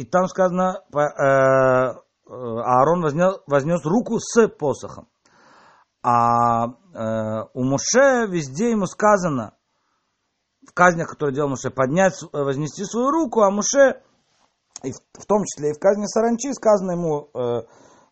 и 0.00 0.04
там 0.04 0.28
сказано, 0.28 0.80
э, 0.94 0.98
э, 0.98 1.92
Аарон 2.26 3.02
вознес, 3.02 3.40
вознес 3.46 3.84
руку 3.84 4.18
с 4.18 4.48
посохом. 4.48 5.08
А 6.02 6.68
э, 6.68 7.44
у 7.52 7.62
Муше 7.62 8.26
везде 8.28 8.70
ему 8.70 8.86
сказано, 8.86 9.52
в 10.66 10.72
казнях, 10.72 11.10
которые 11.10 11.34
делал 11.34 11.50
Муше, 11.50 11.70
поднять, 11.70 12.14
вознести 12.32 12.84
свою 12.84 13.10
руку, 13.10 13.42
а 13.42 13.50
Муше, 13.50 14.00
и 14.82 14.92
в, 14.92 14.96
в 15.20 15.26
том 15.26 15.44
числе 15.44 15.72
и 15.72 15.74
в 15.74 15.78
казни 15.78 16.06
Саранчи, 16.06 16.54
сказано 16.54 16.92
ему, 16.92 17.28
э, 17.34 17.62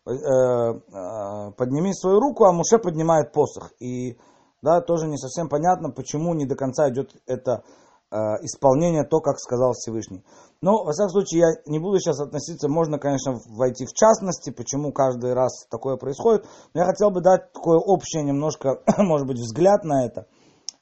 э, 0.05 0.11
э, 0.11 1.51
подними 1.53 1.91
свою 1.95 2.19
руку, 2.19 2.45
а 2.45 2.53
Муше 2.53 2.77
поднимает 2.77 3.31
посох. 3.31 3.71
И 3.79 4.19
да, 4.61 4.81
тоже 4.81 5.07
не 5.07 5.17
совсем 5.17 5.49
понятно, 5.49 5.89
почему 5.89 6.35
не 6.35 6.45
до 6.45 6.55
конца 6.55 6.87
идет 6.89 7.15
это 7.25 7.63
э, 7.63 7.88
исполнение, 8.11 9.03
то, 9.03 9.21
как 9.21 9.39
сказал 9.39 9.73
Всевышний. 9.73 10.23
Но, 10.61 10.83
во 10.83 10.91
всяком 10.91 11.11
случае, 11.11 11.39
я 11.41 11.47
не 11.71 11.79
буду 11.79 11.99
сейчас 11.99 12.19
относиться, 12.19 12.67
можно, 12.67 12.99
конечно, 12.99 13.39
войти 13.55 13.85
в 13.85 13.93
частности, 13.93 14.49
почему 14.49 14.91
каждый 14.91 15.33
раз 15.33 15.65
такое 15.69 15.95
происходит, 15.95 16.45
но 16.73 16.81
я 16.81 16.85
хотел 16.85 17.11
бы 17.11 17.21
дать 17.21 17.53
такое 17.53 17.77
общее 17.77 18.23
немножко, 18.23 18.81
может 18.97 19.25
быть, 19.25 19.37
взгляд 19.37 19.83
на 19.83 20.05
это. 20.05 20.27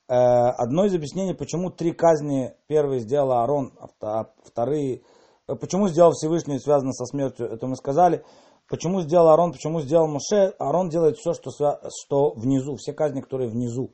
Э, 0.09 0.49
одно 0.57 0.85
из 0.85 0.95
объяснений, 0.95 1.33
почему 1.33 1.69
три 1.69 1.91
казни, 1.91 2.55
первые 2.67 3.01
сделал 3.01 3.33
Аарон, 3.33 3.73
а, 3.79 4.21
а 4.21 4.25
вторые, 4.43 5.03
э, 5.47 5.55
почему 5.55 5.89
сделал 5.89 6.13
Всевышний, 6.13 6.59
связано 6.59 6.93
со 6.93 7.05
смертью, 7.05 7.45
это 7.45 7.67
мы 7.67 7.75
сказали, 7.75 8.23
почему 8.69 9.01
сделал 9.01 9.27
Аарон, 9.27 9.51
почему 9.51 9.81
сделал 9.81 10.07
Моше, 10.07 10.55
Аарон 10.57 10.89
делает 10.89 11.17
все, 11.17 11.33
что, 11.33 11.51
что 11.51 12.31
внизу, 12.31 12.77
все 12.77 12.93
казни, 12.93 13.21
которые 13.21 13.49
внизу, 13.49 13.91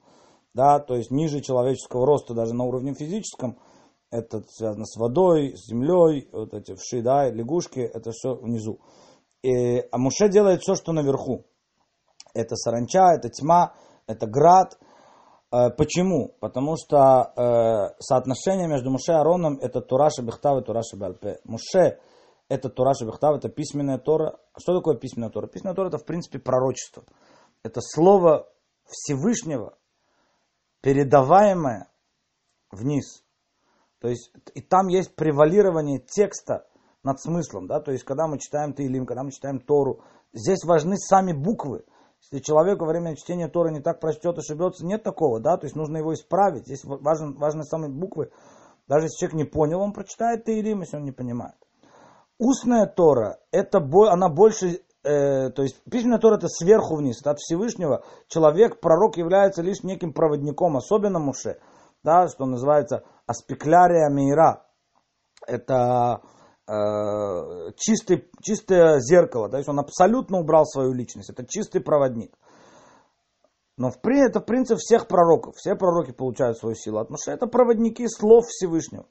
да, 0.54 0.80
то 0.80 0.96
есть 0.96 1.12
ниже 1.12 1.42
человеческого 1.42 2.06
роста, 2.06 2.34
даже 2.34 2.54
на 2.54 2.64
уровне 2.64 2.94
физическом– 2.94 3.58
это 4.14 4.44
связано 4.48 4.86
с 4.86 4.96
водой, 4.96 5.58
с 5.58 5.68
землей, 5.68 6.30
вот 6.32 6.54
эти 6.54 6.76
вши, 6.76 7.02
да, 7.02 7.30
лягушки, 7.30 7.80
это 7.80 8.12
все 8.12 8.36
внизу. 8.36 8.80
И, 9.42 9.80
а 9.92 9.98
Муше 9.98 10.30
делает 10.30 10.62
все, 10.62 10.76
что 10.76 10.92
наверху. 10.92 11.46
Это 12.36 12.56
саранча, 12.56 13.16
это 13.18 13.30
тьма, 13.30 13.74
это 14.06 14.28
град. 14.28 14.78
Э, 15.52 15.72
почему? 15.72 16.36
Потому 16.40 16.76
что 16.78 17.34
э, 17.36 17.96
соотношение 18.00 18.68
между 18.68 18.92
Муше 18.92 19.14
и 19.14 19.16
Ароном 19.16 19.58
это 19.60 19.82
Тураша 19.82 20.22
Бехтав 20.22 20.62
и 20.62 20.64
Тураша 20.64 20.96
Бальпе. 20.96 21.40
Муше 21.44 22.00
это 22.50 22.70
Тураша 22.70 23.06
Бехтав, 23.06 23.38
это 23.38 23.50
письменная 23.50 23.98
Тора. 23.98 24.38
Что 24.58 24.76
такое 24.76 24.96
письменная 24.96 25.32
Тора? 25.32 25.48
Письменная 25.48 25.76
Тора 25.76 25.88
это 25.88 25.98
в 25.98 26.06
принципе 26.06 26.38
пророчество. 26.38 27.04
Это 27.64 27.82
слово 27.82 28.48
Всевышнего, 28.86 29.76
передаваемое 30.84 31.88
вниз. 32.70 33.24
То 34.00 34.10
есть 34.10 34.32
и 34.54 34.62
там 34.62 34.88
есть 34.88 35.16
превалирование 35.16 36.00
текста 36.00 36.68
над 37.04 37.20
смыслом, 37.22 37.68
да, 37.68 37.80
то 37.80 37.92
есть 37.92 38.04
когда 38.04 38.28
мы 38.28 38.38
читаем 38.38 38.74
Таилим, 38.74 39.06
когда 39.06 39.24
мы 39.24 39.32
читаем 39.32 39.60
Тору, 39.60 40.02
здесь 40.34 40.64
важны 40.66 40.98
сами 40.98 41.34
буквы. 41.34 41.86
Если 42.22 42.44
человек 42.44 42.80
во 42.80 42.88
время 42.88 43.16
чтения 43.16 43.48
Торы 43.48 43.72
не 43.72 43.82
так 43.82 44.00
прочтет, 44.00 44.38
ошибется, 44.38 44.86
нет 44.86 45.04
такого, 45.04 45.40
да, 45.40 45.58
то 45.58 45.66
есть 45.66 45.76
нужно 45.76 45.98
его 45.98 46.14
исправить. 46.14 46.66
Здесь 46.66 46.84
важен, 46.84 47.36
важны 47.38 47.64
сами 47.64 47.88
буквы. 47.88 48.32
Даже 48.88 49.06
если 49.06 49.20
человек 49.20 49.38
не 49.38 49.46
понял, 49.46 49.82
он 49.82 49.94
прочитает 49.94 50.46
Таилим, 50.46 50.82
если 50.82 50.98
он 50.98 51.04
не 51.04 51.12
понимает. 51.12 51.56
Устная 52.38 52.88
Тора, 52.88 53.40
это, 53.52 53.80
она 54.10 54.30
больше, 54.30 54.82
э, 55.04 55.50
то 55.50 55.64
есть 55.64 55.82
письменная 55.90 56.20
Тора 56.20 56.38
это 56.38 56.48
сверху 56.48 56.96
вниз, 56.96 57.26
от 57.26 57.40
Всевышнего. 57.40 58.04
Человек, 58.28 58.80
пророк 58.80 59.18
является 59.18 59.62
лишь 59.62 59.84
неким 59.84 60.14
проводником, 60.14 60.78
особенно 60.78 61.20
Муше, 61.20 61.60
да, 62.04 62.28
что 62.28 62.46
называется 62.46 63.04
аспеклярия 63.26 64.10
мира. 64.10 64.66
Это 65.46 66.22
э, 66.68 67.72
чистый, 67.76 68.30
чистое 68.42 69.00
зеркало, 69.00 69.50
то 69.50 69.58
есть 69.58 69.70
он 69.70 69.80
абсолютно 69.80 70.40
убрал 70.40 70.66
свою 70.66 70.94
личность, 70.94 71.30
это 71.30 71.46
чистый 71.46 71.82
проводник. 71.82 72.36
Но 73.78 73.90
в, 73.90 73.98
это 74.06 74.40
принцип 74.40 74.78
всех 74.78 75.08
пророков. 75.08 75.56
Все 75.56 75.76
пророки 75.76 76.12
получают 76.12 76.58
свою 76.60 76.76
силу 76.76 77.00
от 77.00 77.10
Моше. 77.10 77.32
Это 77.32 77.48
проводники 77.48 78.08
слов 78.08 78.46
Всевышнего. 78.46 79.08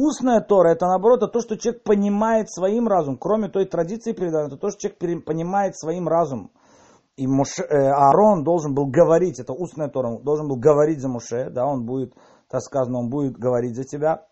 Устная 0.00 0.40
Тора, 0.40 0.74
это 0.74 0.86
наоборот, 0.86 1.24
это 1.24 1.32
то, 1.32 1.40
что 1.40 1.58
человек 1.58 1.82
понимает 1.82 2.48
своим 2.48 2.86
разумом. 2.86 3.18
Кроме 3.18 3.48
той 3.48 3.64
традиции 3.64 4.12
передания, 4.12 4.46
это 4.46 4.56
то, 4.56 4.70
что 4.70 4.78
человек 4.78 5.24
понимает 5.24 5.76
своим 5.76 6.06
разумом. 6.06 6.52
И 7.16 7.26
Моше, 7.26 7.64
э, 7.64 7.88
Аарон 7.88 8.44
должен 8.44 8.74
был 8.74 8.86
говорить, 8.86 9.40
это 9.40 9.52
устная 9.52 9.88
Тора, 9.88 10.20
должен 10.22 10.46
был 10.46 10.54
говорить 10.54 11.00
за 11.00 11.08
Моше, 11.08 11.50
да, 11.50 11.66
он 11.66 11.84
будет, 11.84 12.14
так 12.48 12.60
сказано, 12.60 13.00
он 13.00 13.10
будет 13.10 13.36
говорить 13.36 13.74
за 13.74 13.82
тебя. 13.82 14.24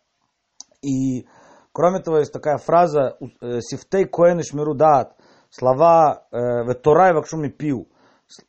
И 0.82 1.26
кроме 1.72 1.98
того, 1.98 2.18
есть 2.18 2.32
такая 2.32 2.58
фраза 2.58 3.16
э, 3.40 3.58
«Сифтей 3.58 4.04
коэн 4.04 4.44
шмирудат», 4.44 5.16
слова 5.50 6.28
э, 6.30 6.36
«Веторай 6.64 7.12
вакшуми 7.12 7.48
пил», 7.48 7.88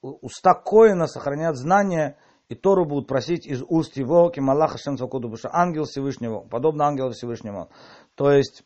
уста 0.02 0.54
коина 0.54 1.08
сохранят 1.08 1.56
знания, 1.56 2.18
и 2.50 2.56
Тору 2.56 2.86
будут 2.86 3.08
просить 3.08 3.46
из 3.46 3.62
уст 3.68 3.98
его, 3.98 4.30
кималаха 4.30 4.78
шем 4.78 4.98
что 4.98 5.50
ангел 5.52 5.84
Всевышнего, 5.84 6.40
подобно 6.40 6.86
ангелу 6.86 7.12
Всевышнему. 7.12 7.70
То 8.16 8.32
есть, 8.32 8.64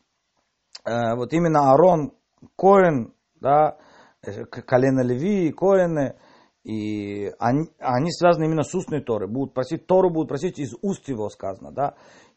э, 0.84 1.14
вот 1.16 1.32
именно 1.32 1.70
Аарон, 1.70 2.12
Коин, 2.56 3.12
да, 3.40 3.78
э, 4.22 4.44
колено 4.44 5.00
Леви, 5.00 5.50
Коины, 5.50 6.16
и 6.62 7.32
они, 7.40 7.70
они 7.80 8.12
связаны 8.12 8.44
именно 8.44 8.62
с 8.62 8.72
устной 8.72 9.02
Торой. 9.02 9.28
Будут 9.28 9.52
просить, 9.52 9.86
Тору 9.86 10.10
будут 10.10 10.28
просить 10.28 10.60
из 10.60 10.74
уст 10.80 11.08
его 11.08 11.28
сказано, 11.28 11.72
да. 11.72 11.94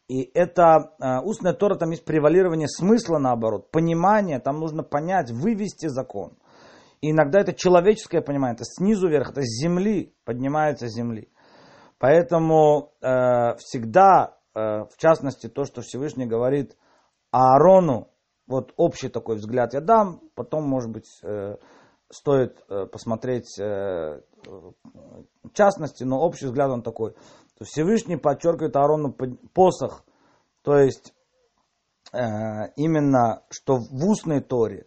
И 0.08 0.30
это 0.34 0.94
э, 1.00 1.20
устная 1.24 1.52
Тора, 1.52 1.76
там 1.76 1.90
есть 1.90 2.04
превалирование 2.04 2.68
смысла 2.68 3.18
наоборот, 3.18 3.70
понимание, 3.70 4.40
там 4.40 4.58
нужно 4.58 4.82
понять, 4.82 5.30
вывести 5.30 5.86
закон. 5.86 6.36
И 7.00 7.10
иногда 7.10 7.40
это 7.40 7.52
человеческое 7.52 8.20
понимание, 8.20 8.54
это 8.54 8.64
снизу 8.64 9.08
вверх, 9.08 9.30
это 9.30 9.42
с 9.42 9.62
земли, 9.62 10.14
поднимается 10.24 10.88
с 10.88 10.94
земли. 10.94 11.28
Поэтому 11.98 12.92
э, 13.00 13.56
всегда, 13.56 14.36
э, 14.54 14.84
в 14.84 14.96
частности, 14.98 15.48
то, 15.48 15.64
что 15.64 15.82
Всевышний 15.82 16.26
говорит 16.26 16.76
Аарону, 17.30 18.08
вот 18.46 18.72
общий 18.76 19.08
такой 19.08 19.36
взгляд 19.36 19.74
я 19.74 19.80
дам, 19.80 20.20
потом, 20.34 20.68
может 20.68 20.90
быть, 20.90 21.08
э, 21.22 21.56
стоит 22.10 22.62
э, 22.68 22.86
посмотреть 22.86 23.58
э, 23.58 24.20
в 24.46 25.52
частности, 25.52 26.04
но 26.04 26.20
общий 26.20 26.46
взгляд 26.46 26.70
он 26.70 26.82
такой. 26.82 27.12
То 27.58 27.64
Всевышний 27.64 28.16
подчеркивает 28.16 28.76
Аарону 28.76 29.14
посох, 29.52 30.04
то 30.62 30.78
есть 30.78 31.14
э, 32.12 32.18
именно, 32.76 33.42
что 33.50 33.76
в 33.76 34.04
устной 34.04 34.40
Торе 34.40 34.86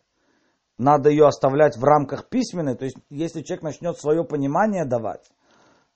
надо 0.78 1.10
ее 1.10 1.26
оставлять 1.26 1.78
в 1.78 1.84
рамках 1.84 2.30
письменной, 2.30 2.76
то 2.76 2.86
есть 2.86 2.98
если 3.10 3.42
человек 3.42 3.64
начнет 3.64 3.98
свое 3.98 4.24
понимание 4.24 4.86
давать, 4.86 5.30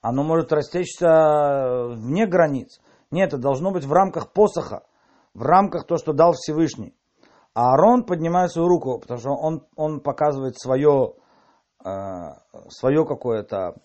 оно 0.04 0.22
может 0.22 0.52
растечься 0.52 1.06
э, 1.06 1.94
вне 1.94 2.26
границ. 2.26 2.78
Нет, 3.10 3.28
это 3.28 3.38
должно 3.38 3.70
быть 3.70 3.86
в 3.86 3.92
рамках 3.92 4.34
посоха, 4.34 4.82
в 5.32 5.40
рамках 5.40 5.86
то, 5.86 5.96
что 5.96 6.12
дал 6.12 6.32
Всевышний. 6.34 6.94
А 7.54 7.70
Аарон 7.70 8.04
поднимает 8.04 8.52
свою 8.52 8.68
руку, 8.68 8.98
потому 8.98 9.18
что 9.18 9.30
он, 9.30 9.66
он 9.76 10.00
показывает 10.00 10.58
свое, 10.58 11.14
э, 11.82 11.88
свое 12.68 13.06
какое-то 13.06 13.76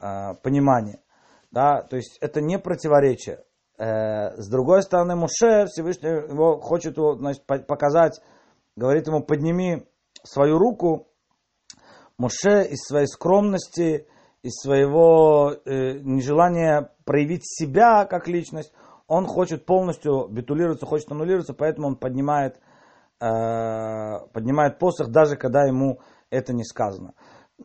э, 0.00 0.34
понимание. 0.42 1.02
Да? 1.50 1.82
То 1.82 1.96
есть 1.96 2.16
это 2.22 2.40
не 2.40 2.58
противоречие. 2.58 3.44
С 3.76 4.46
другой 4.50 4.82
стороны, 4.82 5.16
Муше 5.16 5.64
Всевышний 5.66 6.10
его 6.10 6.60
хочет 6.60 6.96
значит, 6.96 7.46
показать, 7.46 8.20
говорит 8.76 9.06
ему, 9.06 9.22
подними 9.22 9.86
свою 10.22 10.58
руку. 10.58 11.08
Муше 12.18 12.62
из 12.64 12.80
своей 12.86 13.06
скромности, 13.06 14.06
из 14.42 14.54
своего 14.60 15.52
э, 15.52 15.98
нежелания 16.00 16.92
проявить 17.04 17.42
себя 17.44 18.04
как 18.06 18.28
личность, 18.28 18.72
он 19.06 19.26
хочет 19.26 19.66
полностью 19.66 20.28
битулироваться, 20.28 20.86
хочет 20.86 21.10
аннулироваться, 21.10 21.52
поэтому 21.52 21.88
он 21.88 21.96
поднимает, 21.96 22.60
э, 23.20 24.26
поднимает 24.32 24.78
посох, 24.78 25.08
даже 25.08 25.36
когда 25.36 25.64
ему 25.64 26.00
это 26.30 26.52
не 26.52 26.64
сказано. 26.64 27.14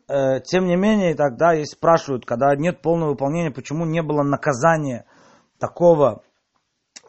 Э, 0.07 0.41
тем 0.41 0.65
не 0.65 0.75
менее, 0.75 1.15
тогда 1.15 1.55
и 1.55 1.63
спрашивают, 1.65 2.25
когда 2.25 2.55
нет 2.55 2.81
полного 2.81 3.11
выполнения, 3.11 3.51
почему 3.51 3.85
не 3.85 4.01
было 4.01 4.23
наказания 4.23 5.05
такого, 5.59 6.23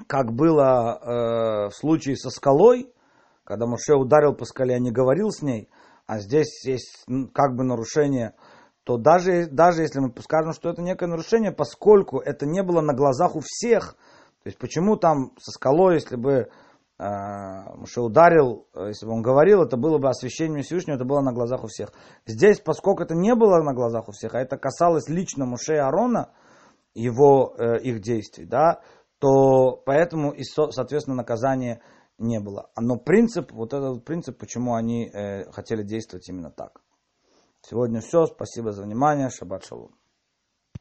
как 0.07 0.33
было 0.33 0.99
э, 1.01 1.69
в 1.71 1.75
случае 1.75 2.17
со 2.17 2.31
скалой, 2.31 2.93
когда 3.45 3.67
Муше 3.67 3.95
ударил 3.95 4.35
по 4.35 4.45
скале, 4.45 4.75
а 4.75 4.79
не 4.79 4.93
говорил 4.93 5.31
с 5.31 5.43
ней, 5.43 5.69
а 6.07 6.19
здесь 6.19 6.65
есть 6.65 7.05
как 7.33 7.57
бы 7.57 7.65
нарушение 7.65 8.35
то 8.87 8.99
даже, 8.99 9.49
даже 9.49 9.83
если 9.83 9.99
мы 9.99 10.13
скажем, 10.23 10.53
что 10.53 10.71
это 10.71 10.81
некое 10.81 11.09
нарушение, 11.09 11.51
поскольку 11.51 12.21
это 12.21 12.47
не 12.47 12.63
было 12.63 12.81
на 12.81 12.95
глазах 12.95 13.35
у 13.35 13.41
всех, 13.45 13.97
то 14.45 14.47
есть 14.47 14.59
почему 14.59 14.97
там 14.97 15.33
со 15.41 15.51
скалой, 15.51 15.95
если 15.95 16.15
бы 16.15 16.49
э, 16.97 17.05
Муше 17.75 18.01
ударил, 18.01 18.69
э, 18.75 18.87
если 18.87 19.07
бы 19.07 19.13
он 19.13 19.23
говорил, 19.23 19.63
это 19.63 19.77
было 19.77 19.99
бы 19.99 20.09
освящение 20.09 20.63
Всевышнего, 20.63 20.95
это 20.95 21.05
было 21.05 21.21
на 21.21 21.33
глазах 21.33 21.65
у 21.65 21.67
всех. 21.67 21.93
Здесь, 22.27 22.61
поскольку 22.61 23.03
это 23.03 23.17
не 23.17 23.35
было 23.35 23.61
на 23.61 23.75
глазах 23.75 24.09
у 24.09 24.13
всех, 24.13 24.37
а 24.37 24.41
это 24.41 24.57
касалось 24.57 25.09
лично 25.09 25.47
Муше 25.47 25.75
и 25.75 25.79
Арона, 25.79 26.31
его, 26.95 27.57
э, 27.59 27.81
их 27.81 28.01
действий, 28.01 28.45
да, 28.45 28.83
то 29.19 29.83
поэтому 29.85 30.31
и, 30.31 30.45
соответственно, 30.45 31.17
наказания 31.17 31.81
не 32.19 32.39
было. 32.39 32.71
Но 32.79 32.99
принцип, 32.99 33.51
вот 33.51 33.75
этот 33.75 34.05
принцип, 34.05 34.39
почему 34.39 34.77
они 34.77 35.11
э, 35.13 35.51
хотели 35.51 35.83
действовать 35.83 36.29
именно 36.29 36.53
так. 36.53 36.83
Сегодня 37.69 38.01
все. 38.01 38.27
Спасибо 38.27 38.71
за 38.71 38.85
внимание. 38.85 39.29
Шаббат 39.29 39.65
шалом. 39.65 39.91